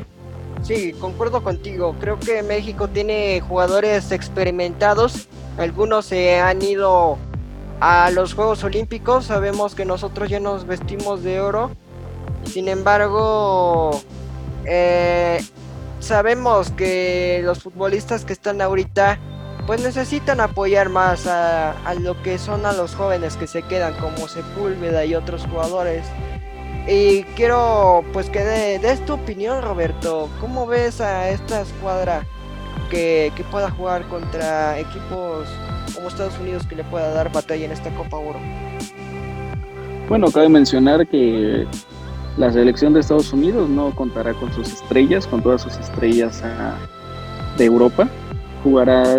Sí, 0.62 0.92
concuerdo 0.92 1.42
contigo. 1.42 1.97
Creo 2.00 2.18
que 2.18 2.42
México 2.42 2.88
tiene 2.88 3.40
jugadores 3.40 4.12
experimentados. 4.12 5.28
Algunos 5.59 6.06
se 6.06 6.38
han 6.38 6.62
ido 6.62 7.18
a 7.80 8.11
los 8.11 8.35
Juegos 8.35 8.62
Olímpicos. 8.62 9.26
Sabemos 9.26 9.75
que 9.75 9.85
nosotros 9.85 10.30
ya 10.30 10.38
nos 10.38 10.66
vestimos 10.66 11.23
de 11.23 11.40
oro. 11.40 11.73
Sin 12.45 12.69
embargo, 12.69 14.01
eh, 14.65 15.41
sabemos 16.01 16.71
que 16.71 17.41
los 17.45 17.63
futbolistas 17.63 18.25
que 18.25 18.33
están 18.33 18.61
ahorita 18.61 19.19
pues 19.67 19.83
necesitan 19.83 20.41
apoyar 20.41 20.89
más 20.89 21.27
a, 21.27 21.73
a, 21.87 21.95
lo 21.95 22.21
que 22.23 22.39
son 22.39 22.67
a 22.67 22.73
los 22.73 22.95
jóvenes 22.95 23.37
que 23.37 23.47
se 23.47 23.63
quedan 23.63 23.95
como 23.95 24.27
Sepúlveda 24.27 25.05
y 25.05 25.15
otros 25.15 25.47
jugadores. 25.47 26.05
Y 26.89 27.23
quiero 27.37 28.05
pues 28.13 28.29
que 28.29 28.41
des 28.41 29.05
tu 29.07 29.15
opinión 29.15 29.63
Roberto, 29.63 30.29
¿cómo 30.41 30.67
ves 30.67 31.01
a 31.01 31.31
esta 31.31 31.61
escuadra 31.61 32.27
que, 32.91 33.33
que, 33.37 33.45
pueda 33.45 33.71
jugar 33.71 34.09
contra 34.09 34.79
equipos 34.81 35.47
como 35.95 36.09
Estados 36.09 36.37
Unidos 36.41 36.67
que 36.67 36.75
le 36.75 36.85
pueda 36.85 37.13
dar 37.13 37.31
batalla 37.31 37.65
en 37.65 37.73
esta 37.73 37.91
Copa 37.95 38.17
Oro? 38.17 38.41
Bueno, 40.09 40.31
cabe 40.33 40.49
mencionar 40.49 41.07
que 41.07 41.67
la 42.37 42.51
selección 42.51 42.95
de 42.95 43.01
Estados 43.01 43.33
Unidos 43.33 43.69
no 43.69 43.95
contará 43.95 44.33
con 44.35 44.53
sus 44.53 44.73
estrellas, 44.73 45.27
con 45.27 45.43
todas 45.43 45.62
sus 45.62 45.77
estrellas 45.77 46.43
a, 46.43 46.77
de 47.59 47.65
Europa. 47.67 48.09
Jugará, 48.65 49.19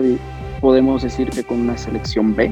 podemos 0.62 1.04
decir 1.04 1.30
que 1.30 1.44
con 1.44 1.62
una 1.62 1.78
selección 1.78 2.36
B, 2.36 2.52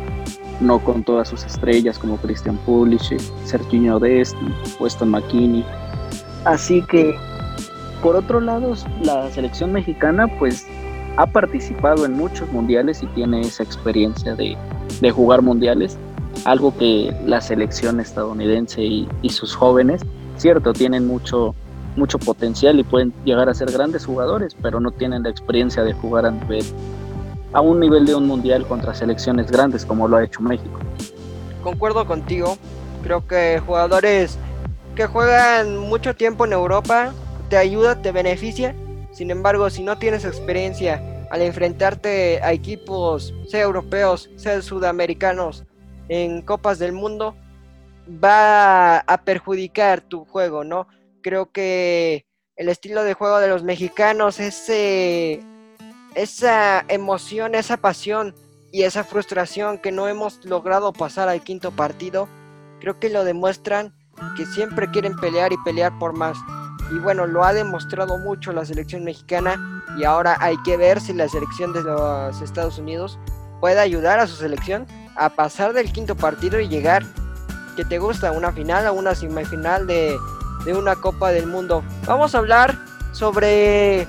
no 0.60 0.80
con 0.80 1.03
todas 1.03 1.30
sus 1.30 1.44
estrellas 1.46 1.98
como 1.98 2.18
Christian 2.18 2.58
Pulisic, 2.58 3.22
Serginho 3.46 4.00
Dest, 4.00 4.36
Weston 4.80 5.10
McKinney. 5.10 5.65
Así 6.46 6.84
que, 6.84 7.15
por 8.03 8.15
otro 8.15 8.39
lado, 8.39 8.75
la 9.01 9.32
selección 9.32 9.72
mexicana 9.72 10.27
pues 10.38 10.68
ha 11.18 11.25
participado 11.25 12.06
en 12.06 12.13
muchos 12.13 12.51
mundiales 12.51 13.01
y 13.01 13.08
tiene 13.08 13.41
esa 13.41 13.63
experiencia 13.63 14.36
de, 14.36 14.56
de 15.01 15.12
jugar 15.12 15.41
mundiales, 15.41 15.98
algo 16.46 16.75
que 16.77 17.15
la 17.25 17.41
selección 17.41 18.00
estadounidense 18.00 18.84
y 18.84 19.30
sus 19.30 19.56
jóvenes, 19.56 20.01
cierto, 20.41 20.74
tienen 20.74 21.07
mucho, 21.07 21.55
mucho 21.95 22.17
potencial 22.19 22.79
y 22.79 22.83
pueden 22.83 23.13
llegar 23.24 23.50
a 23.50 23.53
ser 23.53 23.71
grandes 23.71 24.05
jugadores, 24.05 24.55
pero 24.62 24.79
no 24.79 24.91
tienen 24.91 25.24
la 25.24 25.29
experiencia 25.29 25.83
de 25.83 25.93
jugar 25.93 26.25
a 26.25 26.31
nivel 26.31 26.65
un 27.60 27.81
nivel 27.81 28.05
de 28.05 28.15
un 28.15 28.27
mundial 28.27 28.65
contra 28.65 28.93
selecciones 28.93 29.51
grandes 29.51 29.86
como 29.86 30.07
lo 30.07 30.17
ha 30.17 30.24
hecho 30.24 30.41
México. 30.41 30.79
Concuerdo 31.62 32.07
contigo, 32.07 32.57
creo 33.03 33.27
que 33.27 33.62
jugadores 33.65 34.38
que 34.95 35.05
juegan 35.05 35.77
mucho 35.77 36.15
tiempo 36.15 36.45
en 36.45 36.53
Europa 36.53 37.13
te 37.50 37.57
ayuda, 37.57 38.01
te 38.01 38.13
beneficia, 38.13 38.74
sin 39.12 39.31
embargo 39.31 39.69
si 39.69 39.83
no 39.83 39.98
tienes 39.98 40.24
experiencia 40.24 41.03
al 41.29 41.41
enfrentarte 41.41 42.41
a 42.41 42.53
equipos, 42.53 43.33
sea 43.48 43.62
europeos, 43.62 44.29
sea 44.38 44.62
sudamericanos, 44.62 45.65
en 46.10 46.41
copas 46.41 46.79
del 46.79 46.93
mundo, 46.93 47.36
va 48.12 49.00
a 49.00 49.24
perjudicar 49.24 50.01
tu 50.01 50.25
juego, 50.25 50.63
¿no? 50.63 50.88
Creo 51.22 51.51
que 51.51 52.25
el 52.56 52.70
estilo 52.70 53.03
de 53.03 53.13
juego 53.13 53.39
de 53.39 53.48
los 53.48 53.63
mexicanos, 53.63 54.39
ese 54.39 55.44
esa 56.15 56.84
emoción, 56.89 57.56
esa 57.56 57.77
pasión 57.77 58.36
y 58.72 58.84
esa 58.84 59.03
frustración 59.03 59.77
que 59.77 59.91
no 59.91 60.08
hemos 60.08 60.44
logrado 60.46 60.94
pasar 60.94 61.30
al 61.30 61.41
quinto 61.41 61.72
partido, 61.72 62.27
creo 62.80 63.00
que 63.00 63.10
lo 63.10 63.24
demuestran 63.24 63.94
que 64.36 64.46
siempre 64.46 64.89
quieren 64.91 65.15
pelear 65.15 65.53
y 65.53 65.58
pelear 65.63 65.98
por 66.00 66.13
más. 66.13 66.38
Y 66.94 67.00
bueno, 67.00 67.25
lo 67.25 67.44
ha 67.44 67.53
demostrado 67.53 68.18
mucho 68.18 68.51
la 68.51 68.65
selección 68.65 69.03
mexicana 69.03 69.84
y 69.98 70.03
ahora 70.03 70.38
hay 70.39 70.58
que 70.63 70.77
ver 70.77 71.00
si 71.00 71.13
la 71.13 71.30
selección 71.30 71.74
de 71.74 71.82
los 71.84 72.41
Estados 72.41 72.77
Unidos 72.77 73.18
puede 73.60 73.80
ayudar 73.80 74.20
a 74.20 74.27
su 74.27 74.36
selección 74.36 74.86
a 75.15 75.30
pasar 75.30 75.74
del 75.74 75.91
quinto 75.91 76.15
partido 76.15 76.60
y 76.60 76.68
llegar, 76.68 77.03
que 77.75 77.86
te 77.86 78.00
gusta, 78.00 78.32
una 78.32 78.51
final 78.51 78.88
o 78.88 78.94
una 78.94 79.16
semifinal 79.16 79.88
de, 79.88 80.18
de 80.66 80.74
una 80.74 80.96
Copa 80.96 81.32
del 81.32 81.48
Mundo. 81.48 81.84
Vamos 82.06 82.36
a 82.36 82.40
hablar 82.40 82.78
sobre 83.12 84.08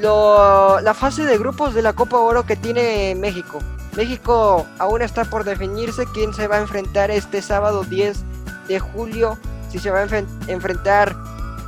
lo, 0.00 0.80
la 0.80 0.94
fase 0.94 1.24
de 1.24 1.38
grupos 1.38 1.74
de 1.74 1.82
la 1.82 1.92
Copa 1.92 2.18
Oro 2.18 2.44
que 2.44 2.56
tiene 2.56 3.14
México. 3.14 3.58
México 3.96 4.66
aún 4.78 5.02
está 5.02 5.24
por 5.24 5.44
definirse 5.44 6.06
quién 6.14 6.32
se 6.32 6.48
va 6.48 6.56
a 6.56 6.60
enfrentar 6.60 7.10
este 7.10 7.42
sábado 7.42 7.84
10 7.84 8.18
de 8.68 8.78
julio, 8.78 9.38
si 9.70 9.78
se 9.78 9.90
va 9.90 10.00
a 10.00 10.24
enfrentar 10.48 11.14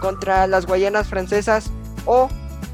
contra 0.00 0.46
las 0.46 0.66
Guayanas 0.66 1.08
francesas 1.08 1.70
o 2.06 2.28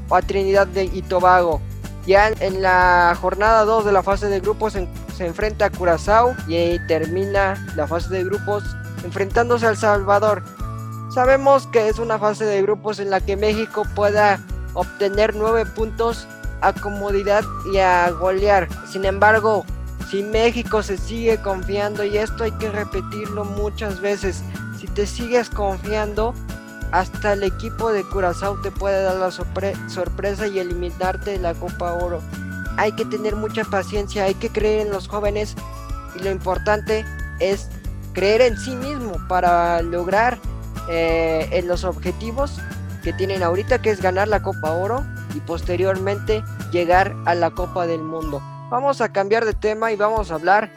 a 0.09 0.21
Trinidad 0.21 0.67
de 0.67 0.85
y 0.85 1.01
Tobago. 1.01 1.61
Ya 2.05 2.29
en 2.29 2.61
la 2.61 3.15
jornada 3.19 3.63
2 3.63 3.85
de 3.85 3.91
la 3.91 4.03
fase 4.03 4.27
de 4.27 4.39
grupos 4.39 4.75
se 5.21 5.27
enfrenta 5.27 5.65
a 5.65 5.69
Curazao 5.69 6.35
y 6.47 6.79
termina 6.87 7.53
la 7.75 7.85
fase 7.85 8.09
de 8.09 8.23
grupos 8.23 8.63
enfrentándose 9.03 9.67
al 9.67 9.77
Salvador. 9.77 10.41
Sabemos 11.13 11.67
que 11.67 11.89
es 11.89 11.99
una 11.99 12.17
fase 12.17 12.43
de 12.43 12.63
grupos 12.63 12.97
en 12.97 13.11
la 13.11 13.21
que 13.21 13.37
México 13.37 13.83
pueda 13.93 14.39
obtener 14.73 15.35
nueve 15.35 15.67
puntos 15.67 16.27
a 16.61 16.73
comodidad 16.73 17.43
y 17.71 17.77
a 17.77 18.09
golear. 18.09 18.67
Sin 18.91 19.05
embargo, 19.05 19.63
si 20.09 20.23
México 20.23 20.81
se 20.81 20.97
sigue 20.97 21.39
confiando, 21.39 22.03
y 22.03 22.17
esto 22.17 22.43
hay 22.43 22.51
que 22.53 22.71
repetirlo 22.71 23.45
muchas 23.45 24.01
veces, 24.01 24.41
si 24.79 24.87
te 24.87 25.05
sigues 25.05 25.51
confiando, 25.51 26.33
hasta 26.91 27.33
el 27.33 27.43
equipo 27.43 27.91
de 27.91 28.03
Curazao 28.05 28.59
te 28.63 28.71
puede 28.71 29.03
dar 29.03 29.17
la 29.17 29.29
sorpresa 29.29 30.47
y 30.47 30.57
eliminarte 30.57 31.33
de 31.33 31.37
la 31.37 31.53
Copa 31.53 31.93
Oro. 31.93 32.21
Hay 32.77 32.93
que 32.93 33.05
tener 33.05 33.35
mucha 33.35 33.63
paciencia, 33.63 34.25
hay 34.25 34.35
que 34.35 34.49
creer 34.49 34.87
en 34.87 34.91
los 34.91 35.07
jóvenes 35.07 35.55
y 36.15 36.23
lo 36.23 36.31
importante 36.31 37.05
es 37.39 37.69
creer 38.13 38.41
en 38.41 38.57
sí 38.57 38.75
mismo 38.75 39.13
para 39.27 39.81
lograr 39.81 40.37
eh, 40.89 41.47
en 41.51 41.67
los 41.67 41.83
objetivos 41.83 42.59
que 43.03 43.13
tienen 43.13 43.43
ahorita, 43.43 43.81
que 43.81 43.89
es 43.89 44.01
ganar 44.01 44.27
la 44.27 44.41
Copa 44.41 44.71
Oro 44.71 45.03
y 45.35 45.39
posteriormente 45.39 46.43
llegar 46.71 47.15
a 47.25 47.35
la 47.35 47.51
Copa 47.51 47.87
del 47.87 48.01
Mundo. 48.01 48.41
Vamos 48.69 49.01
a 49.01 49.11
cambiar 49.11 49.45
de 49.45 49.53
tema 49.53 49.91
y 49.91 49.95
vamos 49.95 50.31
a 50.31 50.35
hablar 50.35 50.71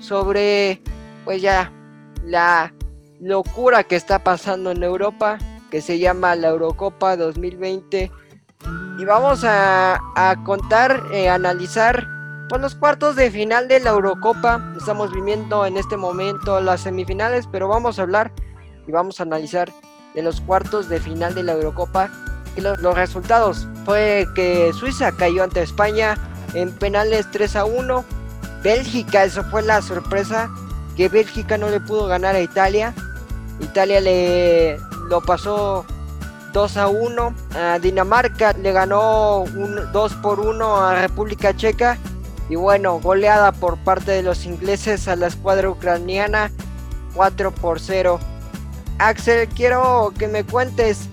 sobre, 0.00 0.82
pues 1.24 1.42
ya, 1.42 1.72
la 2.24 2.72
locura 3.20 3.84
que 3.84 3.96
está 3.96 4.18
pasando 4.18 4.70
en 4.70 4.82
Europa, 4.82 5.38
que 5.70 5.80
se 5.80 5.98
llama 5.98 6.34
la 6.34 6.48
Eurocopa 6.48 7.16
2020. 7.16 8.10
Y 8.98 9.04
vamos 9.04 9.44
a, 9.44 10.00
a 10.14 10.36
contar, 10.44 11.02
eh, 11.12 11.28
analizar 11.28 12.08
pues, 12.48 12.60
los 12.60 12.74
cuartos 12.74 13.16
de 13.16 13.30
final 13.30 13.68
de 13.68 13.80
la 13.80 13.90
Eurocopa. 13.90 14.72
Estamos 14.76 15.12
viviendo 15.12 15.66
en 15.66 15.76
este 15.76 15.96
momento 15.96 16.60
las 16.60 16.82
semifinales, 16.82 17.46
pero 17.50 17.68
vamos 17.68 17.98
a 17.98 18.02
hablar 18.02 18.32
y 18.86 18.92
vamos 18.92 19.20
a 19.20 19.24
analizar 19.24 19.70
de 20.14 20.22
los 20.22 20.40
cuartos 20.40 20.88
de 20.88 21.00
final 21.00 21.34
de 21.34 21.42
la 21.42 21.52
Eurocopa. 21.52 22.10
Y 22.56 22.62
los, 22.62 22.78
resultados 22.80 23.68
fue 23.84 24.26
que 24.34 24.72
Suiza 24.72 25.12
cayó 25.12 25.42
ante 25.42 25.62
España 25.62 26.16
en 26.54 26.72
penales 26.72 27.26
3 27.30 27.56
a 27.56 27.64
1. 27.66 28.04
Bélgica, 28.62 29.24
eso 29.24 29.44
fue 29.44 29.62
la 29.62 29.82
sorpresa, 29.82 30.50
que 30.96 31.08
Bélgica 31.08 31.58
no 31.58 31.68
le 31.68 31.80
pudo 31.80 32.06
ganar 32.06 32.34
a 32.34 32.40
Italia. 32.40 32.94
Italia 33.60 34.00
le 34.00 34.78
lo 35.08 35.20
pasó 35.20 35.84
2 36.56 36.76
a 36.78 36.88
1. 36.88 37.34
A 37.54 37.78
Dinamarca 37.78 38.54
le 38.54 38.72
ganó 38.72 39.40
un 39.40 39.92
2 39.92 40.14
por 40.14 40.40
1 40.40 40.76
a 40.76 41.02
República 41.02 41.54
Checa. 41.54 41.98
Y 42.48 42.56
bueno, 42.56 42.98
goleada 42.98 43.52
por 43.52 43.76
parte 43.76 44.12
de 44.12 44.22
los 44.22 44.46
ingleses 44.46 45.06
a 45.06 45.16
la 45.16 45.26
escuadra 45.26 45.68
ucraniana 45.68 46.50
4 47.14 47.50
por 47.50 47.78
0. 47.78 48.18
Axel, 48.98 49.46
quiero 49.48 50.14
que 50.18 50.28
me 50.28 50.44
cuentes 50.44 51.10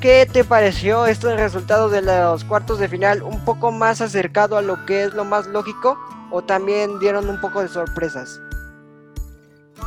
qué 0.00 0.24
te 0.32 0.44
pareció 0.44 1.06
estos 1.06 1.34
resultados 1.34 1.90
de 1.90 2.02
los 2.02 2.44
cuartos 2.44 2.78
de 2.78 2.86
final, 2.86 3.24
un 3.24 3.44
poco 3.44 3.72
más 3.72 4.00
acercado 4.00 4.56
a 4.56 4.62
lo 4.62 4.86
que 4.86 5.02
es 5.02 5.14
lo 5.14 5.24
más 5.24 5.48
lógico 5.48 5.98
o 6.30 6.42
también 6.42 7.00
dieron 7.00 7.28
un 7.28 7.40
poco 7.40 7.60
de 7.60 7.66
sorpresas. 7.66 8.38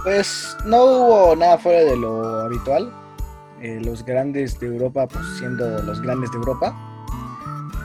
Pues 0.04 0.58
no 0.66 0.84
hubo 0.84 1.36
nada 1.38 1.58
fuera 1.58 1.86
de 1.86 1.96
lo 1.96 2.42
habitual. 2.42 2.92
Eh, 3.62 3.80
los 3.84 4.06
grandes 4.06 4.60
de 4.60 4.68
Europa, 4.68 5.08
pues 5.08 5.26
siendo 5.40 5.82
los 5.84 6.02
grandes 6.02 6.32
de 6.32 6.38
Europa. 6.38 6.76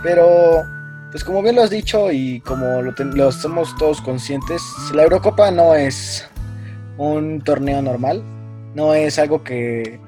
Pero, 0.02 0.62
pues 1.10 1.24
como 1.24 1.42
bien 1.42 1.56
lo 1.56 1.62
has 1.62 1.70
dicho 1.70 2.10
y 2.10 2.40
como 2.40 2.82
lo, 2.82 3.32
somos 3.32 3.76
todos 3.76 4.00
conscientes, 4.00 4.62
la 4.94 5.04
Eurocopa 5.04 5.50
no 5.50 5.74
es 5.74 6.28
un 6.98 7.40
torneo 7.42 7.80
normal 7.80 8.22
no 8.74 8.94
es 8.94 9.18
algo 9.18 9.44
que 9.44 10.00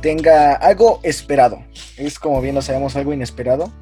tenga 0.00 0.54
algo 0.54 1.00
esperado. 1.02 1.64
Es 1.96 2.18
como 2.18 2.40
bien 2.40 2.54
lo 2.54 2.62
sabemos, 2.62 2.96
algo 2.96 3.12
inesperado. 3.12 3.72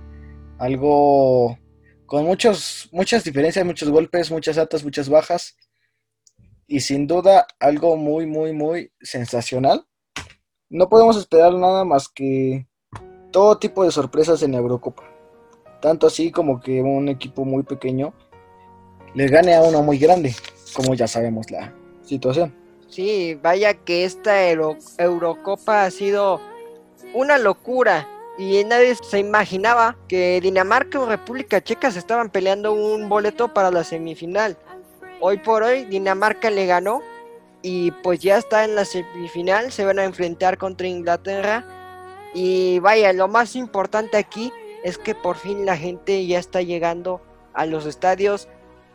Algo 0.58 1.58
con 2.06 2.24
muchos, 2.24 2.88
muchas 2.92 3.24
diferencias, 3.24 3.64
muchos 3.64 3.88
golpes, 3.88 4.30
muchas 4.30 4.58
altas, 4.58 4.84
muchas 4.84 5.08
bajas. 5.08 5.56
Y 6.66 6.80
sin 6.80 7.06
duda 7.06 7.46
algo 7.58 7.96
muy, 7.96 8.26
muy, 8.26 8.52
muy 8.52 8.92
sensacional. 9.00 9.86
No 10.72 10.88
podemos 10.88 11.16
esperar 11.16 11.52
nada 11.54 11.84
más 11.84 12.08
que 12.08 12.64
todo 13.32 13.58
tipo 13.58 13.82
de 13.82 13.90
sorpresas 13.90 14.40
en 14.44 14.52
la 14.52 14.58
Eurocopa. 14.58 15.02
Tanto 15.82 16.06
así 16.06 16.30
como 16.30 16.60
que 16.60 16.80
un 16.80 17.08
equipo 17.08 17.44
muy 17.44 17.64
pequeño 17.64 18.14
le 19.14 19.26
gane 19.26 19.56
a 19.56 19.62
uno 19.62 19.82
muy 19.82 19.98
grande, 19.98 20.32
como 20.76 20.94
ya 20.94 21.08
sabemos 21.08 21.50
la 21.50 21.74
situación. 22.04 22.54
Sí, 22.88 23.34
vaya 23.42 23.74
que 23.74 24.04
esta 24.04 24.48
Eurocopa 24.48 25.84
ha 25.84 25.90
sido 25.90 26.40
una 27.14 27.36
locura. 27.36 28.06
y 28.38 28.62
nadie 28.64 28.94
se 28.94 29.18
imaginaba 29.18 29.96
que 30.08 30.40
Dinamarca 30.40 31.00
o 31.00 31.06
República 31.06 31.60
Checa 31.60 31.90
se 31.90 31.98
estaban 31.98 32.30
peleando 32.30 32.72
un 32.72 33.08
boleto 33.08 33.52
para 33.52 33.72
la 33.72 33.82
semifinal. 33.82 34.56
Hoy 35.20 35.38
por 35.38 35.64
hoy 35.64 35.84
Dinamarca 35.84 36.48
le 36.48 36.64
ganó 36.66 37.02
y 37.62 37.90
pues 37.90 38.20
ya 38.20 38.38
está 38.38 38.64
en 38.64 38.74
la 38.74 38.84
semifinal, 38.84 39.72
se 39.72 39.84
van 39.84 39.98
a 39.98 40.04
enfrentar 40.04 40.58
contra 40.58 40.86
Inglaterra. 40.86 41.64
Y 42.32 42.78
vaya, 42.78 43.12
lo 43.12 43.28
más 43.28 43.56
importante 43.56 44.16
aquí 44.16 44.52
es 44.82 44.98
que 44.98 45.14
por 45.14 45.36
fin 45.36 45.66
la 45.66 45.76
gente 45.76 46.26
ya 46.26 46.38
está 46.38 46.62
llegando 46.62 47.20
a 47.52 47.66
los 47.66 47.86
estadios, 47.86 48.48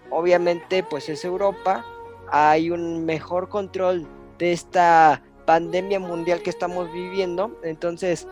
obviamente 0.10 0.84
pues 0.84 1.10
es 1.10 1.25
Europa, 1.25 1.86
hay 2.32 2.71
un 2.71 3.06
mejor 3.06 3.49
control 3.49 4.08
de 4.38 4.54
esta 4.54 5.21
pandemia 5.45 5.99
mundial 5.99 6.41
que 6.41 6.49
estamos 6.49 6.91
viviendo, 6.91 7.60
entonces 7.63 8.28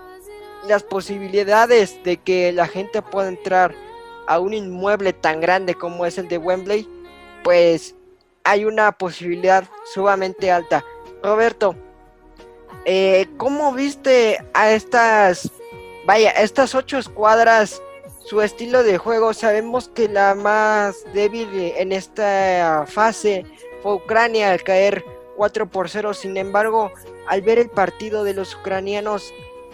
las 0.67 0.84
posibilidades 0.84 2.02
de 2.04 2.17
que 2.17 2.52
la 2.54 2.67
gente 2.67 3.02
pueda 3.02 3.28
entrar 3.28 3.76
a 4.28 4.39
un 4.39 4.54
inmueble 4.54 5.13
tan 5.13 5.41
grande 5.41 5.76
como 5.76 6.06
es 6.06 6.17
el 6.17 6.30
de 6.30 6.38
Wembley, 6.38 6.88
pues 7.43 7.96
hay 8.43 8.65
una 8.65 8.91
posibilidad 8.91 9.65
sumamente 9.93 10.51
alta. 10.51 10.84
Roberto, 11.21 11.75
eh, 12.86 13.27
¿cómo 13.38 13.73
viste 13.73 14.43
a 14.53 14.71
estas, 14.71 15.49
vaya, 16.06 16.32
estas 16.32 16.75
ocho 16.75 16.97
escuadras, 16.97 17.82
su 18.25 18.41
estilo 18.41 18.84
de 18.84 18.97
juego? 18.97 19.34
Sabemos 19.34 19.89
que 19.89 20.10
la 20.10 20.36
más 20.36 20.97
débil 21.13 21.47
en 21.53 21.91
esta 21.91 22.86
fase 22.88 23.45
fue 23.82 23.95
Ucrania 23.95 24.51
al 24.51 24.63
caer 24.63 25.03
4 25.38 25.69
por 25.69 25.89
0, 25.89 26.13
sin 26.13 26.38
embargo, 26.38 26.91
al 27.27 27.41
ver 27.41 27.60
el 27.60 27.69
partido 27.69 28.23
de 28.23 28.34
los 28.34 28.56
ucranianos 28.56 29.34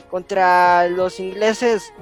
contra 0.10 0.88
los 0.88 1.20
ingleses, 1.20 1.94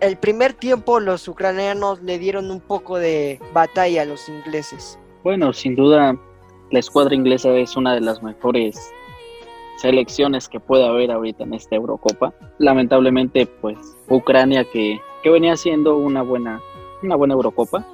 el 0.00 0.16
primer 0.16 0.52
tiempo 0.52 1.00
los 1.00 1.28
ucranianos 1.28 2.02
le 2.02 2.18
dieron 2.18 2.50
un 2.50 2.60
poco 2.60 2.98
de 2.98 3.40
batalla 3.52 4.02
a 4.02 4.04
los 4.04 4.28
ingleses. 4.28 4.98
Bueno, 5.22 5.52
sin 5.52 5.76
duda 5.76 6.18
la 6.72 6.78
escuadra 6.78 7.14
inglesa 7.14 7.54
es 7.56 7.76
una 7.76 7.94
de 7.94 8.00
las 8.00 8.22
mejores 8.22 8.92
selecciones 9.76 10.48
que 10.48 10.58
puede 10.58 10.84
haber 10.84 11.12
ahorita 11.12 11.44
en 11.44 11.54
esta 11.54 11.76
Eurocopa. 11.76 12.34
Lamentablemente, 12.58 13.46
pues 13.46 13.78
Ucrania 14.08 14.64
que, 14.64 15.00
que 15.22 15.30
venía 15.30 15.52
haciendo 15.52 15.96
una 15.96 16.22
buena, 16.22 16.60
una 17.02 17.14
buena 17.14 17.34
Eurocopa, 17.34 17.86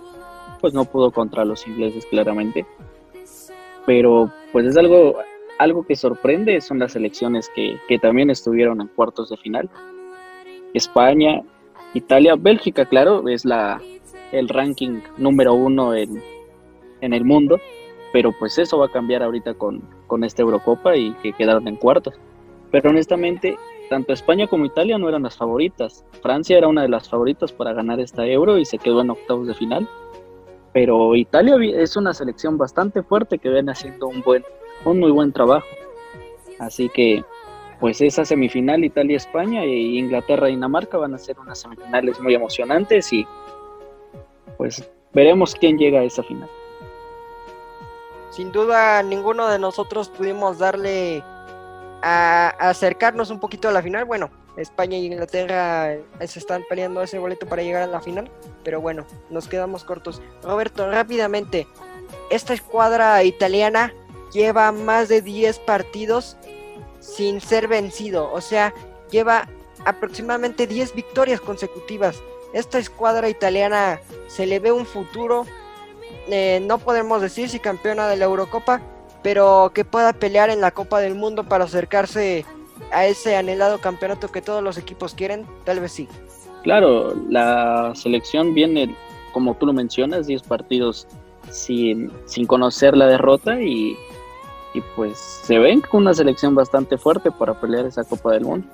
pues 0.60 0.72
no 0.72 0.86
pudo 0.86 1.10
contra 1.10 1.44
los 1.44 1.66
ingleses 1.66 2.06
claramente. 2.06 2.64
Pero 3.84 4.32
pues 4.52 4.66
es 4.66 4.76
algo, 4.78 5.16
algo 5.58 5.84
que 5.84 5.96
sorprende, 5.96 6.60
son 6.62 6.78
las 6.78 6.92
selecciones 6.92 7.50
que, 7.54 7.78
que 7.88 7.98
también 7.98 8.30
estuvieron 8.30 8.80
en 8.80 8.88
cuartos 8.88 9.28
de 9.28 9.36
final. 9.36 9.68
España, 10.72 11.42
Italia, 11.92 12.36
Bélgica, 12.38 12.86
claro, 12.86 13.28
es 13.28 13.44
la, 13.44 13.82
el 14.32 14.48
ranking 14.48 15.00
número 15.16 15.54
uno 15.54 15.94
en, 15.94 16.22
en 17.00 17.12
el 17.12 17.24
mundo, 17.24 17.61
pero 18.12 18.32
pues 18.32 18.58
eso 18.58 18.78
va 18.78 18.87
a 18.87 18.92
cambiar 18.92 19.22
ahorita 19.22 19.54
con, 19.54 19.82
con 20.06 20.24
esta 20.24 20.42
Eurocopa 20.42 20.96
y 20.96 21.12
que 21.22 21.32
quedaron 21.32 21.68
en 21.68 21.76
cuartos. 21.76 22.14
Pero 22.70 22.90
honestamente, 22.90 23.56
tanto 23.88 24.12
España 24.12 24.46
como 24.46 24.66
Italia 24.66 24.98
no 24.98 25.08
eran 25.08 25.22
las 25.22 25.37
favoritas. 25.37 26.04
Francia 26.22 26.58
era 26.58 26.68
una 26.68 26.82
de 26.82 26.88
las 26.88 27.08
favoritas 27.08 27.52
para 27.52 27.72
ganar 27.72 28.00
esta 28.00 28.26
Euro 28.26 28.58
y 28.58 28.64
se 28.64 28.78
quedó 28.78 29.00
en 29.00 29.11
octavos 29.11 29.46
de 29.46 29.54
final. 29.54 29.88
Pero 30.72 31.16
Italia 31.16 31.56
es 31.74 31.96
una 31.96 32.12
selección 32.12 32.58
bastante 32.58 33.02
fuerte 33.02 33.38
que 33.38 33.48
viene 33.48 33.72
haciendo 33.72 34.06
un 34.06 34.22
buen, 34.22 34.44
un 34.84 35.00
muy 35.00 35.11
buen 35.11 35.32
trabajo. 35.32 35.66
Así 36.58 36.88
que, 36.90 37.24
pues 37.80 38.00
esa 38.00 38.24
semifinal 38.24 38.84
Italia-España 38.84 39.64
e 39.64 39.76
Inglaterra-Dinamarca 39.76 40.98
van 40.98 41.14
a 41.14 41.18
ser 41.18 41.38
unas 41.38 41.61
semifinales 41.61 42.20
muy 42.20 42.34
emocionantes 42.34 43.12
y 43.12 43.26
pues 44.56 44.90
veremos 45.14 45.54
quién 45.54 45.78
llega 45.78 46.00
a 46.00 46.04
esa 46.04 46.22
final 46.24 46.48
sin 48.30 48.52
duda 48.52 49.02
ninguno 49.02 49.48
de 49.48 49.58
nosotros 49.58 50.08
pudimos 50.08 50.58
darle 50.58 51.22
a, 52.02 52.48
acercarnos 52.58 53.30
un 53.30 53.40
poquito 53.40 53.68
a 53.68 53.72
la 53.72 53.82
final. 53.82 54.04
Bueno, 54.04 54.30
España 54.56 54.96
y 54.96 55.06
Inglaterra 55.06 55.94
eh, 55.94 56.02
se 56.26 56.38
están 56.38 56.64
peleando 56.68 57.02
ese 57.02 57.18
boleto 57.18 57.46
para 57.46 57.62
llegar 57.62 57.82
a 57.82 57.86
la 57.86 58.00
final, 58.00 58.30
pero 58.64 58.80
bueno, 58.80 59.06
nos 59.30 59.48
quedamos 59.48 59.84
cortos. 59.84 60.20
Roberto, 60.42 60.90
rápidamente, 60.90 61.66
esta 62.30 62.54
escuadra 62.54 63.22
italiana 63.24 63.92
lleva 64.32 64.72
más 64.72 65.08
de 65.08 65.22
10 65.22 65.58
partidos 65.60 66.36
sin 67.00 67.40
ser 67.40 67.68
vencido, 67.68 68.30
o 68.32 68.40
sea, 68.40 68.74
lleva 69.10 69.48
aproximadamente 69.84 70.66
10 70.66 70.94
victorias 70.94 71.40
consecutivas. 71.40 72.20
Esta 72.52 72.78
escuadra 72.78 73.28
italiana 73.28 74.00
se 74.26 74.46
le 74.46 74.58
ve 74.58 74.72
un 74.72 74.86
futuro 74.86 75.46
eh, 76.30 76.60
no 76.62 76.78
podemos 76.78 77.22
decir 77.22 77.48
si 77.48 77.58
campeona 77.58 78.08
de 78.08 78.16
la 78.16 78.26
Eurocopa, 78.26 78.80
pero 79.22 79.72
que 79.74 79.84
pueda 79.84 80.12
pelear 80.12 80.50
en 80.50 80.60
la 80.60 80.70
Copa 80.70 81.00
del 81.00 81.14
Mundo 81.14 81.44
para 81.44 81.64
acercarse 81.64 82.44
a 82.92 83.06
ese 83.06 83.36
anhelado 83.36 83.78
campeonato 83.78 84.28
que 84.28 84.42
todos 84.42 84.62
los 84.62 84.78
equipos 84.78 85.14
quieren, 85.14 85.46
tal 85.64 85.80
vez 85.80 85.92
sí. 85.92 86.08
Claro, 86.62 87.14
la 87.28 87.92
selección 87.94 88.54
viene, 88.54 88.94
como 89.32 89.54
tú 89.54 89.66
lo 89.66 89.72
mencionas, 89.72 90.26
10 90.26 90.42
partidos 90.42 91.06
sin, 91.50 92.12
sin 92.26 92.46
conocer 92.46 92.96
la 92.96 93.06
derrota 93.06 93.60
y, 93.60 93.96
y 94.74 94.80
pues 94.96 95.18
se 95.18 95.58
ven 95.58 95.80
con 95.80 96.02
una 96.02 96.14
selección 96.14 96.54
bastante 96.54 96.98
fuerte 96.98 97.30
para 97.30 97.58
pelear 97.58 97.86
esa 97.86 98.04
Copa 98.04 98.32
del 98.32 98.44
Mundo. 98.44 98.66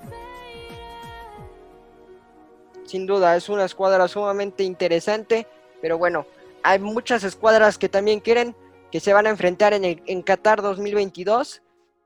Sin 2.85 3.07
duda, 3.07 3.37
es 3.37 3.49
una 3.49 3.65
escuadra 3.65 4.07
sumamente 4.09 4.63
interesante, 4.63 5.47
pero 5.81 5.99
bueno, 5.99 6.27
hay 6.65 6.79
muchas 6.79 7.23
escuadras 7.23 7.79
que 7.79 7.91
también 7.91 8.21
quieren 8.21 8.57
que 8.91 8.99
se 8.99 9.13
van 9.13 9.27
a 9.27 9.31
enfrentar 9.31 9.75
en, 9.75 9.85
el, 9.85 10.25
Qatar 10.25 10.63
2022. 10.63 11.63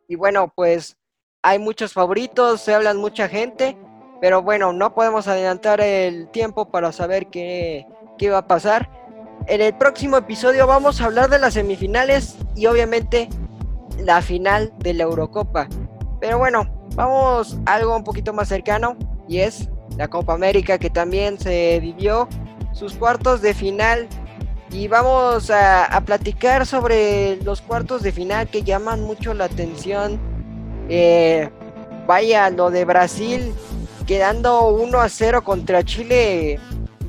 Y 0.09 0.16
bueno, 0.16 0.53
pues 0.55 0.97
hay 1.42 1.59
muchos 1.59 1.92
favoritos, 1.92 2.61
se 2.61 2.75
hablan 2.75 2.97
mucha 2.97 3.29
gente, 3.29 3.77
pero 4.21 4.42
bueno, 4.42 4.73
no 4.73 4.94
podemos 4.94 5.29
adelantar 5.29 5.81
el 5.81 6.29
tiempo 6.31 6.71
para 6.71 6.90
saber 6.92 7.29
qué, 7.29 7.87
qué 8.18 8.31
va 8.31 8.38
a 8.38 8.47
pasar. 8.47 8.90
En 9.47 9.61
el 9.61 9.77
próximo 9.77 10.16
episodio 10.16 10.66
vamos 10.66 11.01
a 11.01 11.05
hablar 11.05 11.31
de 11.31 11.38
las 11.38 11.55
semifinales 11.55 12.37
y 12.57 12.66
obviamente 12.66 13.29
la 13.99 14.23
final 14.23 14.73
de 14.79 14.94
la 14.94 15.05
Eurocopa. 15.05 15.68
Pero 16.21 16.38
bueno, 16.38 16.88
vamos 16.97 17.59
a 17.64 17.75
algo 17.75 17.97
un 17.97 18.03
poquito 18.03 18.33
más 18.33 18.49
cercano 18.49 18.97
y 19.29 19.38
es 19.38 19.68
la 19.97 20.09
Copa 20.09 20.35
América 20.35 20.79
que 20.79 20.90
también 20.90 21.38
se 21.38 21.79
vivió 21.81 22.29
sus 22.73 22.94
cuartos 22.94 23.40
de 23.40 23.55
final 23.55 24.09
y 24.70 24.88
vamos 24.88 25.50
a, 25.50 26.02
platicar 26.04 26.66
sobre 26.66 27.37
los 27.42 27.61
cuartos 27.61 28.02
de 28.02 28.12
final 28.12 28.48
que 28.48 28.62
llaman 28.62 29.02
mucho 29.02 29.35
la 29.35 29.44
atención. 29.44 30.20
Eh, 30.88 31.50
vaya, 32.07 32.50
lo 32.50 32.70
de 32.70 32.85
Brasil 32.85 33.54
quedando 34.07 34.68
1 34.68 35.00
a 35.00 35.09
0 35.09 35.44
contra 35.44 35.85
Chile 35.85 36.59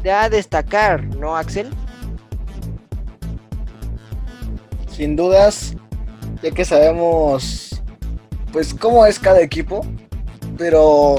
da 0.03 0.23
a 0.23 0.29
destacar, 0.29 1.03
¿no, 1.15 1.35
Axel? 1.35 1.69
Sin 4.91 5.15
dudas, 5.15 5.75
ya 6.41 6.51
que 6.51 6.65
sabemos 6.65 7.81
pues 8.51 8.73
cómo 8.73 9.05
es 9.05 9.19
cada 9.19 9.41
equipo, 9.41 9.85
pero 10.57 11.17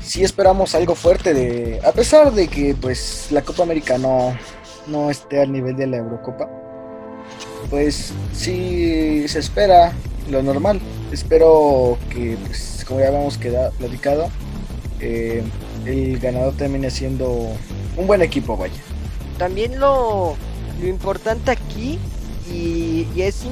sí 0.00 0.22
esperamos 0.22 0.74
algo 0.74 0.94
fuerte 0.94 1.34
de 1.34 1.80
a 1.84 1.92
pesar 1.92 2.32
de 2.32 2.48
que 2.48 2.74
pues 2.74 3.28
la 3.30 3.42
Copa 3.42 3.64
América 3.64 3.98
no 3.98 4.36
no 4.86 5.10
esté 5.10 5.40
al 5.40 5.52
nivel 5.52 5.76
de 5.76 5.86
la 5.86 5.98
Eurocopa, 5.98 6.48
pues 7.70 8.12
sí 8.32 9.26
se 9.28 9.38
espera 9.38 9.92
lo 10.30 10.42
normal. 10.42 10.80
Espero 11.12 11.98
que, 12.10 12.36
pues, 12.46 12.84
como 12.86 13.00
ya 13.00 13.08
habíamos 13.08 13.38
quedado, 13.38 13.70
platicado, 13.72 14.28
eh, 15.00 15.42
el 15.84 16.18
ganador 16.18 16.54
termine 16.54 16.90
siendo 16.90 17.28
un 17.96 18.06
buen 18.06 18.22
equipo, 18.22 18.56
vaya. 18.56 18.80
También 19.38 19.78
lo, 19.78 20.36
lo 20.80 20.86
importante 20.86 21.50
aquí, 21.50 21.98
y, 22.50 23.06
y 23.14 23.22
es, 23.22 23.44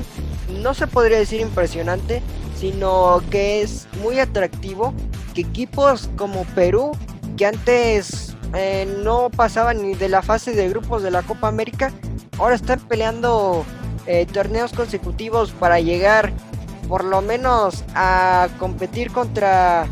no 0.63 0.75
se 0.75 0.87
podría 0.87 1.19
decir 1.19 1.41
impresionante, 1.41 2.23
sino 2.59 3.23
que 3.31 3.63
es 3.63 3.87
muy 4.03 4.19
atractivo 4.19 4.93
que 5.35 5.43
equipos 5.43 6.11
como 6.17 6.45
Perú, 6.55 6.93
que 7.37 7.47
antes 7.47 8.30
eh, 8.55 8.87
no 9.03 9.31
pasaban 9.31 9.83
ni 9.83 9.95
de 9.95 10.09
la 10.09 10.23
fase 10.23 10.53
de 10.53 10.69
grupos 10.69 11.03
de 11.03 11.11
la 11.11 11.23
Copa 11.23 11.49
América. 11.49 11.93
Ahora 12.39 12.55
están 12.55 12.81
peleando 12.81 13.65
eh, 14.07 14.27
torneos 14.27 14.73
consecutivos 14.73 15.53
para 15.53 15.81
llegar 15.81 16.33
por 16.89 17.05
lo 17.05 17.23
menos 17.23 17.85
a 17.95 18.49
competir 18.59 19.13
contra 19.13 19.87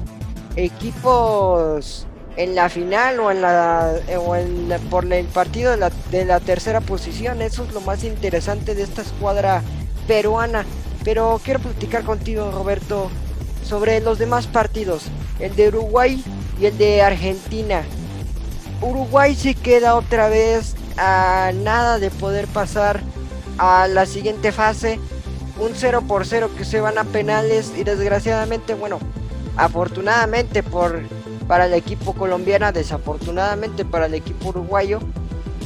equipos 0.56 2.06
en 2.36 2.54
la 2.54 2.68
final 2.68 3.20
o 3.20 3.30
en 3.30 3.42
la, 3.42 3.92
eh, 4.08 4.78
por 4.90 5.12
el 5.12 5.26
partido 5.26 5.72
de 5.72 5.76
la, 5.76 5.90
de 6.10 6.24
la 6.24 6.40
tercera 6.40 6.80
posición. 6.80 7.42
Eso 7.42 7.64
es 7.64 7.72
lo 7.72 7.80
más 7.80 8.02
interesante 8.02 8.74
de 8.74 8.82
esta 8.82 9.02
escuadra 9.02 9.62
peruana. 10.06 10.64
Pero 11.04 11.40
quiero 11.44 11.60
platicar 11.60 12.02
contigo, 12.02 12.50
Roberto, 12.50 13.10
sobre 13.64 14.00
los 14.00 14.18
demás 14.18 14.46
partidos. 14.46 15.04
El 15.38 15.54
de 15.54 15.68
Uruguay 15.68 16.22
y 16.60 16.66
el 16.66 16.76
de 16.78 17.02
Argentina. 17.02 17.82
Uruguay 18.80 19.34
se 19.34 19.54
queda 19.54 19.96
otra 19.96 20.28
vez 20.28 20.74
a 20.96 21.52
nada 21.54 21.98
de 21.98 22.10
poder 22.10 22.46
pasar 22.46 23.00
a 23.58 23.88
la 23.88 24.06
siguiente 24.06 24.52
fase. 24.52 25.00
Un 25.58 25.72
0 25.74 26.04
por 26.06 26.24
0 26.24 26.50
que 26.56 26.64
se 26.64 26.80
van 26.80 26.98
a 26.98 27.04
penales 27.04 27.72
y 27.76 27.82
desgraciadamente, 27.82 28.74
bueno, 28.74 29.00
afortunadamente 29.56 30.62
por 30.62 31.02
para 31.48 31.64
el 31.64 31.72
equipo 31.72 32.12
colombiano, 32.12 32.70
desafortunadamente 32.72 33.84
para 33.84 34.06
el 34.06 34.14
equipo 34.14 34.50
uruguayo, 34.50 35.00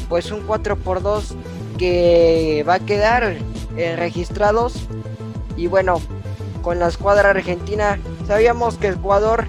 pues 0.09 0.31
un 0.31 0.43
4 0.43 0.77
por 0.77 1.03
2 1.03 1.35
que 1.77 2.65
va 2.67 2.75
a 2.75 2.79
quedar 2.79 3.37
eh, 3.77 3.97
registrados 3.97 4.75
y 5.57 5.67
bueno, 5.67 6.01
con 6.63 6.79
la 6.79 6.87
escuadra 6.87 7.31
argentina 7.31 7.99
sabíamos 8.29 8.77
que 8.77 8.89
Ecuador 8.89 9.47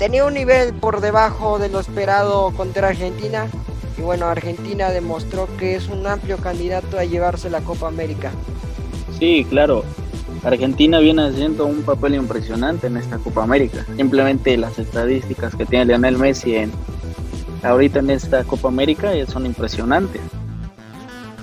tenía 0.00 0.24
un 0.24 0.32
nivel 0.32 0.72
por 0.72 1.02
debajo 1.02 1.58
de 1.58 1.68
lo 1.68 1.78
esperado 1.78 2.52
contra 2.56 2.88
Argentina 2.88 3.48
y 3.98 4.00
bueno, 4.00 4.24
Argentina 4.28 4.88
demostró 4.88 5.46
que 5.58 5.74
es 5.74 5.88
un 5.88 6.06
amplio 6.06 6.38
candidato 6.38 6.98
a 6.98 7.04
llevarse 7.04 7.50
la 7.50 7.60
Copa 7.60 7.88
América. 7.88 8.32
Sí, 9.18 9.46
claro. 9.50 9.84
Argentina 10.42 11.00
viene 11.00 11.24
haciendo 11.24 11.66
un 11.66 11.82
papel 11.82 12.14
impresionante 12.14 12.86
en 12.86 12.96
esta 12.96 13.18
Copa 13.18 13.42
América. 13.42 13.84
Simplemente 13.94 14.56
las 14.56 14.78
estadísticas 14.78 15.54
que 15.54 15.66
tiene 15.66 15.84
Lionel 15.84 16.16
Messi 16.16 16.56
en, 16.56 16.72
ahorita 17.62 17.98
en 17.98 18.08
esta 18.08 18.42
Copa 18.44 18.68
América 18.68 19.12
son 19.26 19.44
impresionantes. 19.44 20.22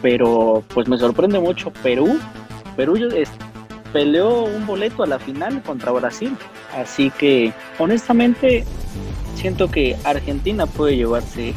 Pero 0.02 0.64
pues 0.74 0.88
me 0.88 0.98
sorprende 0.98 1.40
mucho 1.40 1.72
Perú. 1.84 2.18
Perú 2.76 2.98
peleó 3.94 4.46
un 4.46 4.66
boleto 4.66 5.04
a 5.04 5.08
la 5.08 5.20
final 5.20 5.62
contra 5.62 5.92
Brasil. 5.92 6.36
Así 6.76 7.12
que 7.12 7.54
honestamente 7.80 8.64
siento 9.36 9.70
que 9.70 9.96
Argentina 10.04 10.66
puede 10.66 10.96
llevarse 10.96 11.54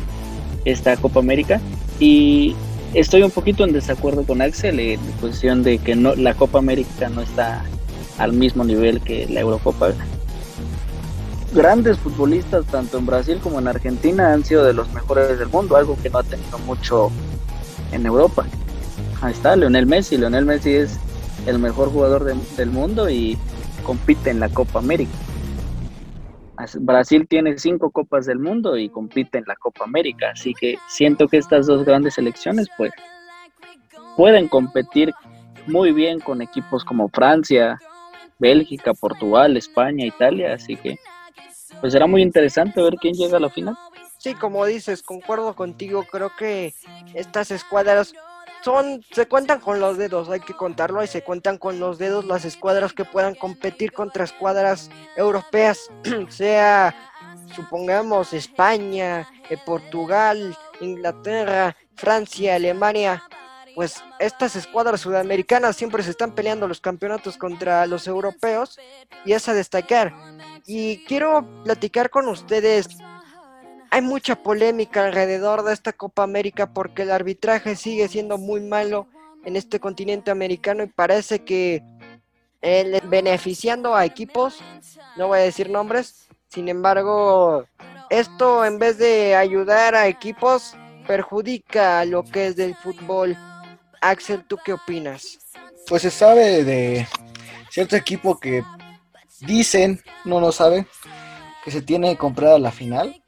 esta 0.65 0.97
Copa 0.97 1.21
América 1.21 1.61
y 1.99 2.55
estoy 2.95 3.23
un 3.23 3.31
poquito 3.31 3.65
en 3.65 3.73
desacuerdo 3.73 4.25
con 4.25 4.43
Axel 4.43 4.79
en 4.81 5.01
cuestión 5.21 5.63
de 5.63 5.79
que 5.79 5.97
no 5.97 6.15
la 6.15 6.35
Copa 6.35 6.59
América 6.59 7.09
no 7.09 7.23
está 7.23 7.65
al 8.19 8.33
mismo 8.33 8.65
nivel 8.65 9.01
que 9.01 9.27
la 9.29 9.41
Eurocopa. 9.41 9.93
Grandes 11.53 11.99
futbolistas 11.99 12.65
tanto 12.67 12.99
en 12.99 13.07
Brasil 13.07 13.41
como 13.43 13.59
en 13.59 13.67
Argentina 13.67 14.33
han 14.33 14.45
sido 14.45 14.65
de 14.65 14.73
los 14.73 14.93
mejores 14.93 15.39
del 15.39 15.49
mundo, 15.49 15.77
algo 15.77 15.97
que 16.01 16.11
no 16.11 16.19
ha 16.19 16.23
tenido 16.23 16.59
mucho 16.61 17.11
en 17.93 18.07
Europa. 18.07 18.47
Ahí 19.21 19.33
está, 19.33 19.57
Leonel 19.57 19.87
Messi. 19.87 20.17
Leonel 20.17 20.45
Messi 20.45 20.75
es 20.75 20.99
el 21.47 21.59
mejor 21.59 21.91
jugador 21.91 22.25
del 22.57 22.71
mundo 22.71 23.11
y 23.11 23.37
compite 23.81 24.31
en 24.31 24.41
la 24.41 24.49
Copa 24.49 24.79
América. 24.79 25.17
Brasil 26.81 27.27
tiene 27.29 27.59
cinco 27.59 27.91
copas 27.91 28.27
del 28.27 28.39
mundo 28.39 28.77
y 28.77 28.89
compite 28.89 29.39
en 29.39 29.45
la 29.47 29.57
Copa 29.57 29.85
América, 29.85 30.31
así 30.33 30.53
que 30.55 30.77
siento 30.89 31.27
que 31.29 31.39
estas 31.39 31.67
dos 31.67 31.85
grandes 31.85 32.15
selecciones 32.15 32.69
pues 32.77 32.93
pueden 34.17 34.49
competir 34.49 35.13
muy 35.67 35.93
bien 35.93 36.21
con 36.21 36.43
equipos 36.43 36.85
como 36.85 37.09
Francia, 37.09 37.79
Bélgica, 38.39 38.93
Portugal, 38.95 39.57
España, 39.57 40.05
Italia, 40.05 40.55
así 40.55 40.77
que 40.77 40.99
pues 41.81 41.93
será 41.93 42.07
muy 42.07 42.23
interesante 42.23 42.83
ver 42.83 42.95
quién 43.01 43.15
llega 43.15 43.37
a 43.37 43.41
la 43.41 43.51
final. 43.51 43.77
Sí, 44.19 44.35
como 44.35 44.67
dices, 44.67 45.03
concuerdo 45.03 45.55
contigo, 45.55 46.05
creo 46.11 46.31
que 46.37 46.75
estas 47.15 47.51
escuadras 47.51 48.13
son, 48.63 49.05
se 49.11 49.27
cuentan 49.27 49.61
con 49.61 49.81
los 49.81 49.97
dedos, 49.97 50.29
hay 50.29 50.41
que 50.41 50.55
contarlo, 50.55 51.03
y 51.03 51.07
se 51.07 51.23
cuentan 51.23 51.59
con 51.59 51.81
los 51.81 51.99
dedos 51.99 52.25
las 52.25 52.45
escuadras 52.45 52.93
que 52.93 53.05
puedan 53.05 53.35
competir 53.35 53.93
contra 53.93 54.25
escuadras 54.25 54.91
europeas, 55.17 55.91
sea, 56.29 56.95
supongamos, 57.55 58.33
España, 58.33 59.29
eh, 59.49 59.57
Portugal, 59.65 60.57
Inglaterra, 60.81 61.77
Francia, 61.95 62.55
Alemania, 62.55 63.23
pues 63.75 64.03
estas 64.19 64.57
escuadras 64.57 65.01
sudamericanas 65.01 65.77
siempre 65.77 66.03
se 66.03 66.11
están 66.11 66.33
peleando 66.33 66.67
los 66.67 66.81
campeonatos 66.81 67.37
contra 67.37 67.87
los 67.87 68.07
europeos 68.07 68.79
y 69.25 69.33
es 69.33 69.49
a 69.49 69.55
destacar. 69.55 70.13
Y 70.67 71.05
quiero 71.05 71.47
platicar 71.65 72.11
con 72.11 72.29
ustedes 72.29 72.89
hay 73.91 74.03
mucha 74.03 74.37
polémica 74.37 75.05
alrededor 75.05 75.65
de 75.65 75.73
esta 75.73 75.93
Copa 75.93 76.23
América 76.23 76.73
porque 76.73 77.03
el 77.03 77.11
arbitraje 77.11 77.75
sigue 77.75 78.09
siendo 78.09 78.39
muy 78.39 78.61
malo 78.61 79.09
en 79.45 79.57
este 79.57 79.81
continente 79.81 80.31
americano 80.31 80.85
y 80.85 80.87
parece 80.87 81.41
que 81.45 81.83
eh, 82.63 83.01
beneficiando 83.09 83.95
a 83.95 84.05
equipos, 84.05 84.61
no 85.17 85.29
voy 85.29 85.41
a 85.41 85.43
decir 85.43 85.71
nombres, 85.71 86.29
sin 86.49 86.69
embargo, 86.69 87.65
esto 88.11 88.65
en 88.65 88.79
vez 88.79 88.99
de 88.99 89.35
ayudar 89.35 89.95
a 89.95 90.07
equipos, 90.07 90.75
perjudica 91.07 92.01
a 92.01 92.05
lo 92.05 92.23
que 92.23 92.49
es 92.49 92.57
del 92.57 92.77
fútbol. 92.77 93.37
Axel, 94.01 94.45
¿tú 94.45 94.57
qué 94.65 94.73
opinas? 94.73 95.39
Pues 95.89 96.03
se 96.03 96.11
sabe 96.11 96.63
de 96.65 97.09
cierto 97.71 97.97
equipo 97.97 98.39
que 98.39 98.63
dicen, 99.41 100.01
no 100.25 100.39
lo 100.39 100.53
sabe, 100.53 100.87
que 101.65 101.71
se 101.71 101.83
tiene 101.83 102.17
comprada 102.17 102.59
la 102.59 102.71
final 102.71 103.21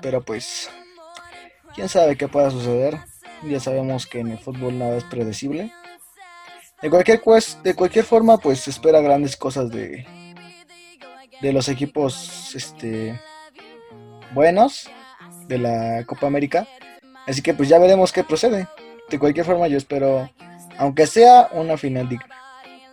pero 0.00 0.22
pues, 0.22 0.70
quién 1.74 1.88
sabe 1.88 2.16
qué 2.16 2.28
pueda 2.28 2.50
suceder. 2.50 2.98
Ya 3.44 3.60
sabemos 3.60 4.06
que 4.06 4.20
en 4.20 4.28
el 4.28 4.38
fútbol 4.38 4.78
nada 4.78 4.96
es 4.96 5.04
predecible. 5.04 5.72
De 6.82 6.90
cualquier, 6.90 7.20
de 7.62 7.74
cualquier 7.74 8.04
forma, 8.04 8.38
pues 8.38 8.60
se 8.60 8.70
espera 8.70 9.00
grandes 9.00 9.36
cosas 9.36 9.70
de, 9.70 10.06
de 11.40 11.52
los 11.52 11.68
equipos 11.68 12.54
este, 12.54 13.20
buenos 14.32 14.88
de 15.46 15.58
la 15.58 16.04
Copa 16.06 16.26
América. 16.26 16.66
Así 17.26 17.42
que 17.42 17.54
pues 17.54 17.68
ya 17.68 17.78
veremos 17.78 18.12
qué 18.12 18.24
procede. 18.24 18.68
De 19.08 19.18
cualquier 19.18 19.44
forma 19.44 19.68
yo 19.68 19.76
espero, 19.76 20.30
aunque 20.78 21.06
sea 21.06 21.48
una 21.52 21.76
final 21.76 22.08
digna. 22.08 22.37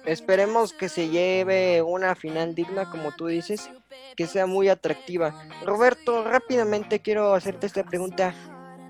Esperemos 0.06 0.72
que 0.74 0.88
se 0.88 1.10
lleve 1.10 1.82
una 1.82 2.14
final 2.16 2.54
digna, 2.54 2.90
como 2.90 3.12
tú 3.12 3.26
dices, 3.26 3.72
que 4.16 4.28
sea 4.28 4.46
muy 4.46 4.70
atractiva. 4.70 5.34
Roberto, 5.66 6.24
rápidamente 6.24 7.00
quiero 7.00 7.34
hacerte 7.34 7.66
esta 7.66 7.84
pregunta. 7.84 8.34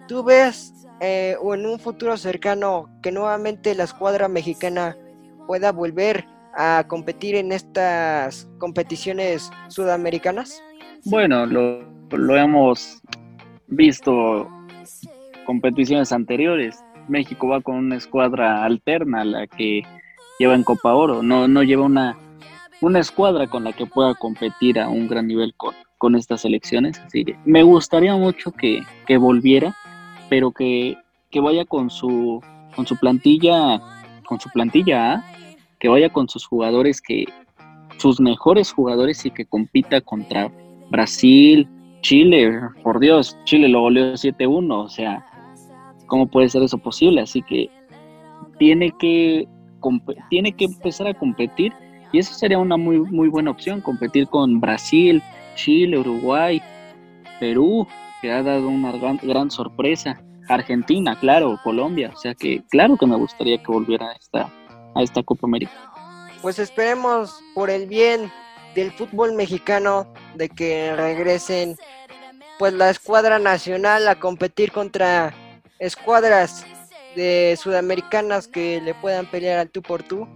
¿Tú 0.07 0.23
ves 0.23 0.73
eh, 0.99 1.35
o 1.41 1.55
en 1.55 1.65
un 1.65 1.79
futuro 1.79 2.17
cercano 2.17 2.89
que 3.01 3.11
nuevamente 3.11 3.75
la 3.75 3.85
escuadra 3.85 4.27
mexicana 4.27 4.97
pueda 5.47 5.71
volver 5.71 6.25
a 6.53 6.85
competir 6.87 7.35
en 7.35 7.51
estas 7.51 8.49
competiciones 8.57 9.51
sudamericanas? 9.69 10.61
Bueno, 11.05 11.45
lo, 11.45 11.81
lo 12.11 12.35
hemos 12.35 13.01
visto 13.67 14.49
competiciones 15.45 16.11
anteriores. 16.11 16.83
México 17.07 17.47
va 17.47 17.61
con 17.61 17.75
una 17.75 17.95
escuadra 17.95 18.65
alterna 18.65 19.23
la 19.23 19.47
que 19.47 19.83
lleva 20.39 20.55
en 20.55 20.63
Copa 20.63 20.93
Oro, 20.93 21.23
no, 21.23 21.47
no 21.47 21.63
lleva 21.63 21.83
una, 21.83 22.17
una 22.81 22.99
escuadra 22.99 23.47
con 23.47 23.63
la 23.63 23.73
que 23.73 23.85
pueda 23.85 24.13
competir 24.15 24.79
a 24.79 24.89
un 24.89 25.07
gran 25.07 25.27
nivel 25.27 25.53
con, 25.55 25.73
con 25.97 26.15
estas 26.15 26.41
selecciones. 26.41 26.99
Así 26.99 27.25
me 27.45 27.63
gustaría 27.63 28.15
mucho 28.15 28.51
que, 28.51 28.83
volviera, 29.17 29.75
pero 30.29 30.51
que, 30.51 30.97
vaya 31.41 31.65
con 31.65 31.89
su, 31.89 32.41
con 32.75 32.87
su 32.87 32.95
plantilla, 32.97 33.81
con 34.25 34.39
su 34.39 34.49
plantilla 34.49 35.23
que 35.79 35.89
vaya 35.89 36.09
con 36.09 36.29
sus 36.29 36.45
jugadores 36.45 37.01
que, 37.01 37.25
sus 37.97 38.19
mejores 38.19 38.71
jugadores 38.71 39.25
y 39.25 39.31
que 39.31 39.45
compita 39.45 40.01
contra 40.01 40.51
Brasil, 40.89 41.67
Chile, 42.01 42.59
por 42.83 42.99
Dios, 42.99 43.37
Chile 43.45 43.67
lo 43.67 43.81
goleó 43.81 44.13
7-1, 44.13 44.71
o 44.71 44.89
sea, 44.89 45.25
¿cómo 46.07 46.27
puede 46.27 46.49
ser 46.49 46.63
eso 46.63 46.77
posible? 46.77 47.21
Así 47.21 47.41
que 47.41 47.69
tiene 48.59 48.91
que 48.99 49.47
tiene 50.29 50.51
que 50.53 50.65
empezar 50.65 51.07
a 51.07 51.13
competir 51.13 51.73
y 52.11 52.19
eso 52.19 52.33
sería 52.33 52.57
una 52.57 52.77
muy, 52.77 52.99
muy 52.99 53.27
buena 53.27 53.51
opción, 53.51 53.81
competir 53.81 54.27
con 54.27 54.61
Brasil, 54.61 55.21
Chile, 55.55 55.97
Uruguay, 55.97 56.61
Perú, 57.39 57.87
que 58.21 58.31
ha 58.31 58.41
dado 58.41 58.67
una 58.69 58.91
gran, 58.91 59.51
sorpresa, 59.51 60.21
Argentina, 60.47 61.17
claro, 61.19 61.59
Colombia, 61.63 62.11
o 62.13 62.17
sea 62.17 62.33
que 62.35 62.63
claro 62.69 62.97
que 62.97 63.05
me 63.05 63.15
gustaría 63.15 63.57
que 63.57 63.71
volviera 63.71 64.07
a 64.07 64.13
esta, 64.13 64.49
a 64.93 65.01
esta 65.01 65.23
Copa 65.23 65.47
América. 65.47 65.73
Pues 66.41 66.59
esperemos 66.59 67.41
por 67.53 67.69
el 67.69 67.87
bien 67.87 68.31
del 68.75 68.91
fútbol 68.91 69.33
mexicano 69.33 70.07
de 70.35 70.49
que 70.49 70.95
regresen 70.95 71.75
pues 72.59 72.73
la 72.73 72.89
escuadra 72.89 73.39
nacional 73.39 74.07
a 74.07 74.15
competir 74.15 74.71
contra 74.71 75.33
escuadras 75.79 76.65
de 77.15 77.57
sudamericanas 77.59 78.47
que 78.47 78.81
le 78.81 78.93
puedan 78.93 79.25
pelear 79.25 79.59
al 79.59 79.69
tú 79.69 79.81
por 79.81 80.03
tú 80.03 80.27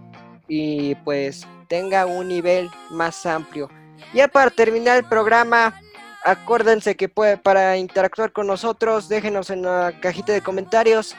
y 0.48 0.94
pues 0.96 1.46
tenga 1.68 2.06
un 2.06 2.28
nivel 2.28 2.68
más 2.90 3.24
amplio. 3.26 3.70
Ya 4.12 4.28
para 4.28 4.50
terminar 4.50 4.96
el 4.96 5.04
programa, 5.04 5.80
acuérdense 6.24 6.96
que 6.96 7.08
puede, 7.08 7.36
para 7.36 7.76
interactuar 7.76 8.32
con 8.32 8.46
nosotros, 8.46 9.08
déjenos 9.08 9.50
en 9.50 9.62
la 9.62 9.92
cajita 10.00 10.32
de 10.32 10.40
comentarios, 10.40 11.14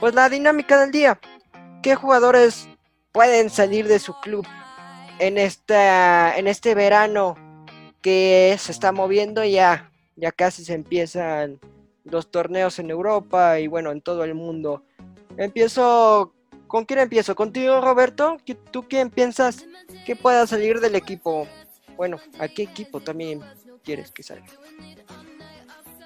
pues 0.00 0.14
la 0.14 0.28
dinámica 0.28 0.78
del 0.78 0.90
día. 0.90 1.18
¿Qué 1.82 1.94
jugadores 1.94 2.68
pueden 3.12 3.50
salir 3.50 3.88
de 3.88 3.98
su 3.98 4.14
club 4.20 4.46
en, 5.18 5.38
esta, 5.38 6.36
en 6.36 6.46
este 6.46 6.74
verano 6.74 7.36
que 8.02 8.56
se 8.58 8.72
está 8.72 8.92
moviendo 8.92 9.44
ya, 9.44 9.90
ya 10.16 10.32
casi 10.32 10.64
se 10.64 10.74
empiezan 10.74 11.58
los 12.10 12.30
torneos 12.30 12.78
en 12.78 12.90
Europa 12.90 13.58
y 13.60 13.66
bueno, 13.66 13.90
en 13.90 14.00
todo 14.00 14.24
el 14.24 14.34
mundo. 14.34 14.82
Empiezo, 15.36 16.32
¿con 16.66 16.84
quién 16.84 17.00
empiezo? 17.00 17.34
¿Contigo, 17.34 17.80
Roberto? 17.80 18.36
¿Tú 18.70 18.84
quién 18.88 19.10
piensas 19.10 19.66
que 20.04 20.16
pueda 20.16 20.46
salir 20.46 20.80
del 20.80 20.94
equipo? 20.94 21.46
Bueno, 21.96 22.18
¿a 22.38 22.48
qué 22.48 22.62
equipo 22.62 23.00
también 23.00 23.40
quieres 23.82 24.10
que 24.10 24.22
salga? 24.22 24.46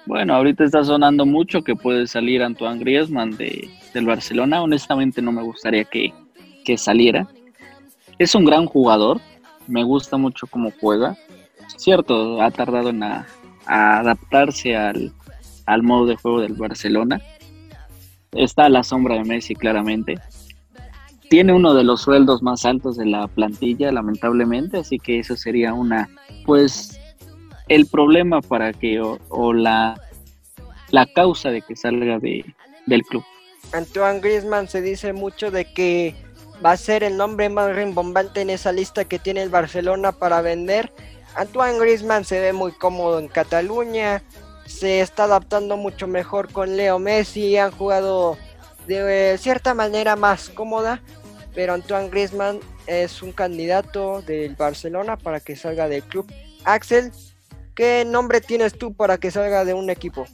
Bueno, 0.05 0.35
ahorita 0.35 0.65
está 0.65 0.83
sonando 0.83 1.25
mucho 1.25 1.61
que 1.61 1.75
puede 1.75 2.07
salir 2.07 2.43
Antoine 2.43 2.79
Griezmann 2.79 3.31
de, 3.37 3.69
del 3.93 4.05
Barcelona. 4.05 4.61
Honestamente 4.61 5.21
no 5.21 5.31
me 5.31 5.43
gustaría 5.43 5.85
que, 5.85 6.13
que 6.65 6.77
saliera. 6.77 7.27
Es 8.19 8.35
un 8.35 8.43
gran 8.43 8.65
jugador, 8.65 9.21
me 9.67 9.83
gusta 9.83 10.17
mucho 10.17 10.45
cómo 10.47 10.71
juega. 10.79 11.15
Cierto, 11.77 12.41
ha 12.41 12.51
tardado 12.51 12.89
en 12.89 13.01
adaptarse 13.65 14.75
al, 14.75 15.13
al 15.65 15.83
modo 15.83 16.05
de 16.05 16.15
juego 16.15 16.41
del 16.41 16.53
Barcelona. 16.53 17.21
Está 18.31 18.65
a 18.65 18.69
la 18.69 18.83
sombra 18.83 19.15
de 19.15 19.23
Messi 19.23 19.55
claramente. 19.55 20.19
Tiene 21.29 21.53
uno 21.53 21.73
de 21.73 21.83
los 21.83 22.01
sueldos 22.01 22.43
más 22.43 22.65
altos 22.65 22.97
de 22.97 23.05
la 23.05 23.27
plantilla, 23.27 23.91
lamentablemente, 23.91 24.77
así 24.77 24.99
que 24.99 25.19
eso 25.19 25.35
sería 25.35 25.73
una, 25.73 26.09
pues, 26.45 26.99
el 27.69 27.87
problema 27.87 28.41
para 28.41 28.73
que, 28.73 29.01
o, 29.01 29.53
la, 29.53 29.99
la 30.91 31.05
causa 31.07 31.49
de 31.49 31.61
que 31.61 31.75
salga 31.75 32.19
de, 32.19 32.45
del 32.85 33.03
club. 33.03 33.23
Antoine 33.71 34.19
Griezmann 34.19 34.67
se 34.67 34.81
dice 34.81 35.13
mucho 35.13 35.49
de 35.49 35.65
que 35.65 36.15
va 36.63 36.71
a 36.71 36.77
ser 36.77 37.03
el 37.03 37.17
nombre 37.17 37.49
más 37.49 37.75
rimbombante 37.75 38.41
en 38.41 38.49
esa 38.49 38.71
lista 38.71 39.05
que 39.05 39.19
tiene 39.19 39.41
el 39.41 39.49
Barcelona 39.49 40.11
para 40.11 40.41
vender. 40.41 40.91
Antoine 41.35 41.79
Griezmann 41.79 42.25
se 42.25 42.39
ve 42.39 42.53
muy 42.53 42.71
cómodo 42.73 43.19
en 43.19 43.27
Cataluña, 43.27 44.21
se 44.65 45.01
está 45.01 45.25
adaptando 45.25 45.77
mucho 45.77 46.07
mejor 46.07 46.51
con 46.51 46.77
Leo 46.77 46.99
Messi, 46.99 47.57
han 47.57 47.71
jugado 47.71 48.37
de 48.87 49.37
cierta 49.39 49.73
manera 49.73 50.15
más 50.15 50.49
cómoda, 50.49 51.01
pero 51.53 51.73
Antoine 51.73 52.09
Griezmann 52.09 52.59
es 52.87 53.21
un 53.21 53.31
candidato 53.31 54.21
del 54.21 54.55
Barcelona 54.55 55.17
para 55.17 55.39
que 55.39 55.55
salga 55.55 55.87
del 55.87 56.03
club. 56.03 56.31
Axel, 56.65 57.11
¿qué 57.75 58.03
nombre 58.05 58.41
tienes 58.41 58.77
tú 58.77 58.93
para 58.93 59.17
que 59.17 59.31
salga 59.31 59.65
de 59.65 59.73
un 59.73 59.89
equipo? 59.89 60.25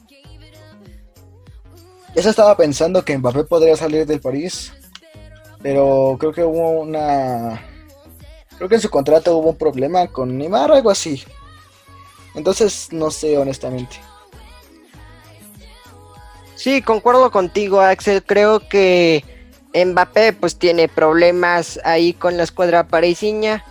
Ya 2.14 2.22
se 2.22 2.30
estaba 2.30 2.56
pensando 2.56 3.04
que 3.04 3.16
Mbappé 3.16 3.44
podría 3.44 3.76
salir 3.76 4.04
del 4.04 4.20
París, 4.20 4.72
pero 5.62 6.16
creo 6.18 6.32
que 6.32 6.42
hubo 6.42 6.80
una... 6.80 7.62
Creo 8.56 8.68
que 8.68 8.74
en 8.74 8.80
su 8.80 8.90
contrato 8.90 9.36
hubo 9.36 9.50
un 9.50 9.56
problema 9.56 10.06
con 10.08 10.36
Neymar 10.36 10.72
o 10.72 10.74
algo 10.74 10.90
así. 10.90 11.24
Entonces, 12.34 12.88
no 12.92 13.10
sé, 13.10 13.38
honestamente. 13.38 13.96
Sí, 16.60 16.82
concuerdo 16.82 17.30
contigo, 17.30 17.80
Axel. 17.80 18.22
Creo 18.22 18.68
que 18.68 19.24
Mbappé 19.72 20.34
pues 20.34 20.56
tiene 20.56 20.88
problemas 20.88 21.80
ahí 21.84 22.12
con 22.12 22.36
la 22.36 22.42
escuadra 22.42 22.86
parisina. 22.86 23.64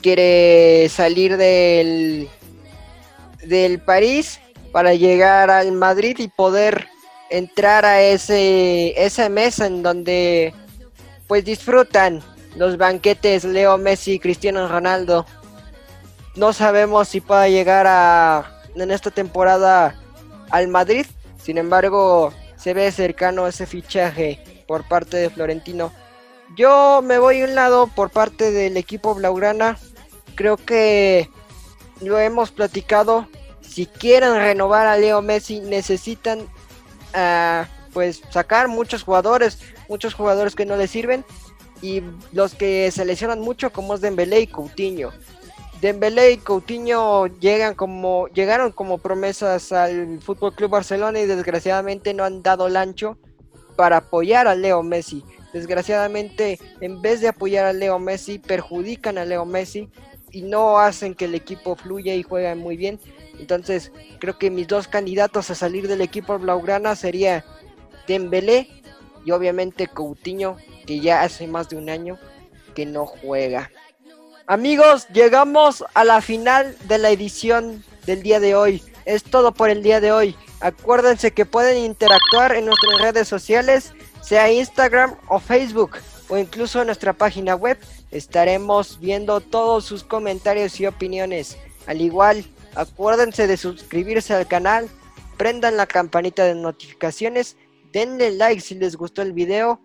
Quiere 0.00 0.88
salir 0.90 1.36
del, 1.36 2.28
del 3.44 3.80
París 3.80 4.38
para 4.70 4.94
llegar 4.94 5.50
al 5.50 5.72
Madrid 5.72 6.16
y 6.20 6.28
poder 6.28 6.86
entrar 7.30 7.84
a 7.84 8.00
ese 8.00 8.94
esa 8.96 9.28
mesa 9.28 9.66
en 9.66 9.82
donde 9.82 10.54
pues 11.26 11.44
disfrutan 11.44 12.22
los 12.54 12.76
banquetes 12.76 13.42
Leo 13.42 13.76
Messi 13.76 14.12
y 14.12 14.18
Cristiano 14.20 14.68
Ronaldo. 14.68 15.26
No 16.36 16.52
sabemos 16.52 17.08
si 17.08 17.20
pueda 17.20 17.48
llegar 17.48 17.88
a 17.88 18.62
en 18.76 18.92
esta 18.92 19.10
temporada 19.10 19.96
al 20.50 20.68
Madrid, 20.68 21.06
sin 21.44 21.58
embargo, 21.58 22.32
se 22.56 22.72
ve 22.72 22.90
cercano 22.90 23.46
ese 23.46 23.66
fichaje 23.66 24.64
por 24.66 24.88
parte 24.88 25.18
de 25.18 25.28
Florentino. 25.28 25.92
Yo 26.56 27.02
me 27.04 27.18
voy 27.18 27.42
a 27.42 27.44
un 27.44 27.54
lado 27.54 27.86
por 27.86 28.08
parte 28.08 28.50
del 28.50 28.78
equipo 28.78 29.14
Blaugrana. 29.14 29.76
Creo 30.36 30.56
que 30.56 31.28
lo 32.00 32.18
hemos 32.18 32.50
platicado. 32.50 33.28
Si 33.60 33.84
quieren 33.84 34.36
renovar 34.36 34.86
a 34.86 34.96
Leo 34.96 35.20
Messi, 35.20 35.60
necesitan 35.60 36.40
uh, 36.40 37.66
pues 37.92 38.22
sacar 38.30 38.68
muchos 38.68 39.02
jugadores, 39.02 39.58
muchos 39.90 40.14
jugadores 40.14 40.54
que 40.54 40.64
no 40.64 40.76
les 40.76 40.90
sirven 40.90 41.26
y 41.82 42.02
los 42.32 42.54
que 42.54 42.90
se 42.90 43.04
lesionan 43.04 43.40
mucho 43.40 43.70
como 43.70 43.96
es 43.96 44.00
Dembélé 44.00 44.40
y 44.40 44.46
Coutinho. 44.46 45.10
Dembélé 45.84 46.32
y 46.32 46.36
Coutinho 46.38 47.26
llegan 47.26 47.74
como, 47.74 48.28
llegaron 48.28 48.72
como 48.72 48.96
promesas 48.96 49.70
al 49.70 50.18
Fútbol 50.22 50.54
Club 50.54 50.70
Barcelona 50.70 51.20
y 51.20 51.26
desgraciadamente 51.26 52.14
no 52.14 52.24
han 52.24 52.42
dado 52.42 52.68
el 52.68 52.78
ancho 52.78 53.18
para 53.76 53.98
apoyar 53.98 54.48
a 54.48 54.54
Leo 54.54 54.82
Messi. 54.82 55.22
Desgraciadamente, 55.52 56.58
en 56.80 57.02
vez 57.02 57.20
de 57.20 57.28
apoyar 57.28 57.66
a 57.66 57.74
Leo 57.74 57.98
Messi, 57.98 58.38
perjudican 58.38 59.18
a 59.18 59.26
Leo 59.26 59.44
Messi 59.44 59.90
y 60.30 60.40
no 60.40 60.78
hacen 60.78 61.14
que 61.14 61.26
el 61.26 61.34
equipo 61.34 61.76
fluya 61.76 62.14
y 62.14 62.22
juegue 62.22 62.54
muy 62.54 62.78
bien. 62.78 62.98
Entonces, 63.38 63.92
creo 64.20 64.38
que 64.38 64.50
mis 64.50 64.66
dos 64.66 64.88
candidatos 64.88 65.50
a 65.50 65.54
salir 65.54 65.86
del 65.86 66.00
equipo 66.00 66.38
blaugrana 66.38 66.96
sería 66.96 67.44
Dembélé 68.08 68.70
y 69.22 69.32
obviamente 69.32 69.86
Coutinho, 69.86 70.56
que 70.86 71.00
ya 71.00 71.20
hace 71.20 71.46
más 71.46 71.68
de 71.68 71.76
un 71.76 71.90
año 71.90 72.18
que 72.74 72.86
no 72.86 73.04
juega. 73.04 73.70
Amigos, 74.46 75.08
llegamos 75.08 75.82
a 75.94 76.04
la 76.04 76.20
final 76.20 76.76
de 76.86 76.98
la 76.98 77.08
edición 77.08 77.82
del 78.04 78.22
día 78.22 78.40
de 78.40 78.54
hoy. 78.54 78.82
Es 79.06 79.24
todo 79.24 79.54
por 79.54 79.70
el 79.70 79.82
día 79.82 80.02
de 80.02 80.12
hoy. 80.12 80.36
Acuérdense 80.60 81.30
que 81.30 81.46
pueden 81.46 81.78
interactuar 81.78 82.54
en 82.54 82.66
nuestras 82.66 83.00
redes 83.00 83.26
sociales, 83.26 83.94
sea 84.20 84.52
Instagram 84.52 85.14
o 85.28 85.38
Facebook, 85.38 85.92
o 86.28 86.36
incluso 86.36 86.80
en 86.82 86.88
nuestra 86.88 87.14
página 87.14 87.54
web. 87.54 87.78
Estaremos 88.10 89.00
viendo 89.00 89.40
todos 89.40 89.86
sus 89.86 90.04
comentarios 90.04 90.78
y 90.78 90.84
opiniones. 90.84 91.56
Al 91.86 92.02
igual, 92.02 92.44
acuérdense 92.74 93.46
de 93.46 93.56
suscribirse 93.56 94.34
al 94.34 94.46
canal, 94.46 94.90
prendan 95.38 95.78
la 95.78 95.86
campanita 95.86 96.44
de 96.44 96.54
notificaciones, 96.54 97.56
denle 97.94 98.30
like 98.32 98.60
si 98.60 98.74
les 98.74 98.94
gustó 98.96 99.22
el 99.22 99.32
video 99.32 99.80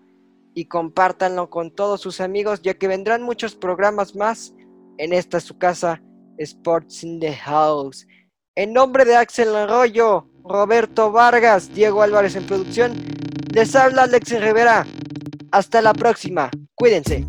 y 0.60 0.66
compártanlo 0.66 1.50
con 1.50 1.72
todos 1.72 2.02
sus 2.02 2.20
amigos, 2.20 2.62
ya 2.62 2.74
que 2.74 2.90
vendrán 2.90 3.24
muchos 3.24 3.56
programas 3.56 4.14
más 4.14 4.54
en 4.98 5.14
esta 5.14 5.40
su 5.40 5.58
casa, 5.58 6.02
Sports 6.38 7.02
in 7.06 7.22
the 7.22 7.34
House. 7.34 8.06
En 8.56 8.74
nombre 8.74 9.06
de 9.06 9.16
Axel 9.16 9.56
Arroyo, 9.56 10.28
Roberto 10.44 11.14
Vargas, 11.14 11.74
Diego 11.74 12.02
Álvarez 12.02 12.36
en 12.36 12.46
producción, 12.46 12.94
les 13.54 13.74
habla 13.74 14.04
Alex 14.04 14.38
Rivera. 14.42 14.86
Hasta 15.52 15.82
la 15.82 15.94
próxima. 15.94 16.52
Cuídense. 16.76 17.26